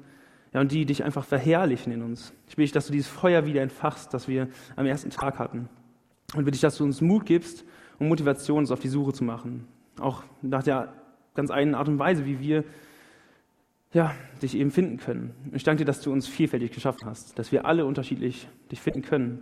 ja, 0.53 0.61
und 0.61 0.71
die 0.71 0.85
dich 0.85 1.03
einfach 1.03 1.25
verherrlichen 1.25 1.91
in 1.91 2.01
uns. 2.01 2.33
Ich 2.47 2.57
will 2.57 2.63
dich, 2.63 2.71
dass 2.71 2.87
du 2.87 2.91
dieses 2.91 3.09
Feuer 3.09 3.45
wieder 3.45 3.61
entfachst, 3.61 4.13
das 4.13 4.27
wir 4.27 4.47
am 4.75 4.85
ersten 4.85 5.11
Tag 5.11 5.37
hatten. 5.37 5.69
Und 6.35 6.45
will 6.45 6.51
dich, 6.51 6.61
dass 6.61 6.77
du 6.77 6.83
uns 6.83 7.01
Mut 7.01 7.25
gibst 7.25 7.65
und 7.99 8.07
Motivation, 8.07 8.59
uns 8.59 8.71
auf 8.71 8.79
die 8.79 8.87
Suche 8.87 9.13
zu 9.13 9.23
machen. 9.23 9.67
Auch 9.99 10.23
nach 10.41 10.63
der 10.63 10.93
ganz 11.35 11.51
eigenen 11.51 11.75
Art 11.75 11.87
und 11.87 11.99
Weise, 11.99 12.25
wie 12.25 12.39
wir 12.39 12.63
ja, 13.91 14.13
dich 14.41 14.55
eben 14.55 14.71
finden 14.71 14.97
können. 14.97 15.33
Ich 15.53 15.63
danke 15.63 15.79
dir, 15.79 15.85
dass 15.85 16.01
du 16.01 16.11
uns 16.11 16.27
vielfältig 16.27 16.71
geschaffen 16.71 17.05
hast, 17.05 17.39
dass 17.39 17.51
wir 17.51 17.65
alle 17.65 17.85
unterschiedlich 17.85 18.47
dich 18.71 18.81
finden 18.81 19.01
können. 19.01 19.39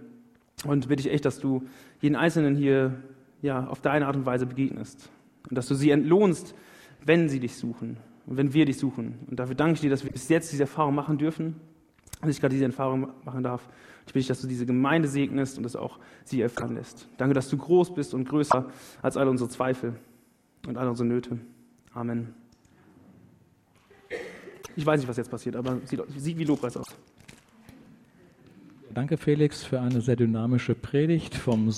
Und 0.66 0.88
bitte 0.88 1.02
ich 1.08 1.14
echt, 1.14 1.26
dass 1.26 1.40
du 1.40 1.64
jeden 2.02 2.16
Einzelnen 2.16 2.56
hier 2.56 2.96
ja, 3.42 3.68
auf 3.68 3.82
deine 3.82 4.08
Art 4.08 4.16
und 4.16 4.26
Weise 4.26 4.46
begegnest. 4.46 5.10
Und 5.50 5.58
dass 5.58 5.68
du 5.68 5.76
sie 5.76 5.92
entlohnst, 5.92 6.56
wenn 7.06 7.30
sie 7.30 7.40
dich 7.40 7.56
suchen 7.56 7.98
und 8.26 8.38
wenn 8.38 8.54
wir 8.54 8.66
dich 8.66 8.78
suchen. 8.78 9.20
Und 9.30 9.40
dafür 9.40 9.56
danke 9.56 9.74
ich 9.74 9.82
dir, 9.82 9.90
dass 9.90 10.04
wir 10.04 10.12
bis 10.12 10.30
jetzt 10.30 10.52
diese 10.52 10.64
Erfahrung 10.64 10.96
machen 10.96 11.18
dürfen, 11.18 11.56
dass 12.22 12.30
ich 12.30 12.40
gerade 12.40 12.54
diese 12.54 12.66
Erfahrung 12.66 13.10
machen 13.24 13.44
darf. 13.44 13.68
Ich 14.08 14.14
bitte 14.14 14.20
dich, 14.20 14.28
dass 14.28 14.42
du 14.42 14.48
diese 14.48 14.66
Gemeinde 14.66 15.10
segnest 15.10 15.58
und 15.58 15.64
das 15.64 15.76
auch 15.76 16.00
sie 16.24 16.42
erfahren 16.42 16.76
lässt. 16.76 17.08
Danke, 17.18 17.34
dass 17.34 17.50
du 17.50 17.58
groß 17.58 17.94
bist 17.94 18.14
und 18.14 18.28
größer 18.28 18.66
als 19.02 19.18
all 19.18 19.28
unsere 19.28 19.50
Zweifel 19.50 19.96
und 20.66 20.78
all 20.78 20.88
unsere 20.88 21.08
Nöte. 21.08 21.38
Amen. 21.94 22.34
Ich 24.78 24.86
weiß 24.86 25.00
nicht, 25.00 25.10
was 25.10 25.18
jetzt 25.18 25.30
passiert, 25.30 25.56
aber 25.56 25.80
sieht, 25.84 26.02
sieht 26.16 26.38
wie 26.38 26.46
Lobpreis 26.46 26.78
aus. 26.78 26.86
Danke, 28.94 29.18
Felix, 29.18 29.64
für 29.64 29.82
eine 29.82 30.00
sehr 30.02 30.16
dynamische 30.16 30.74
Predigt 30.74 31.36
vom 31.36 31.70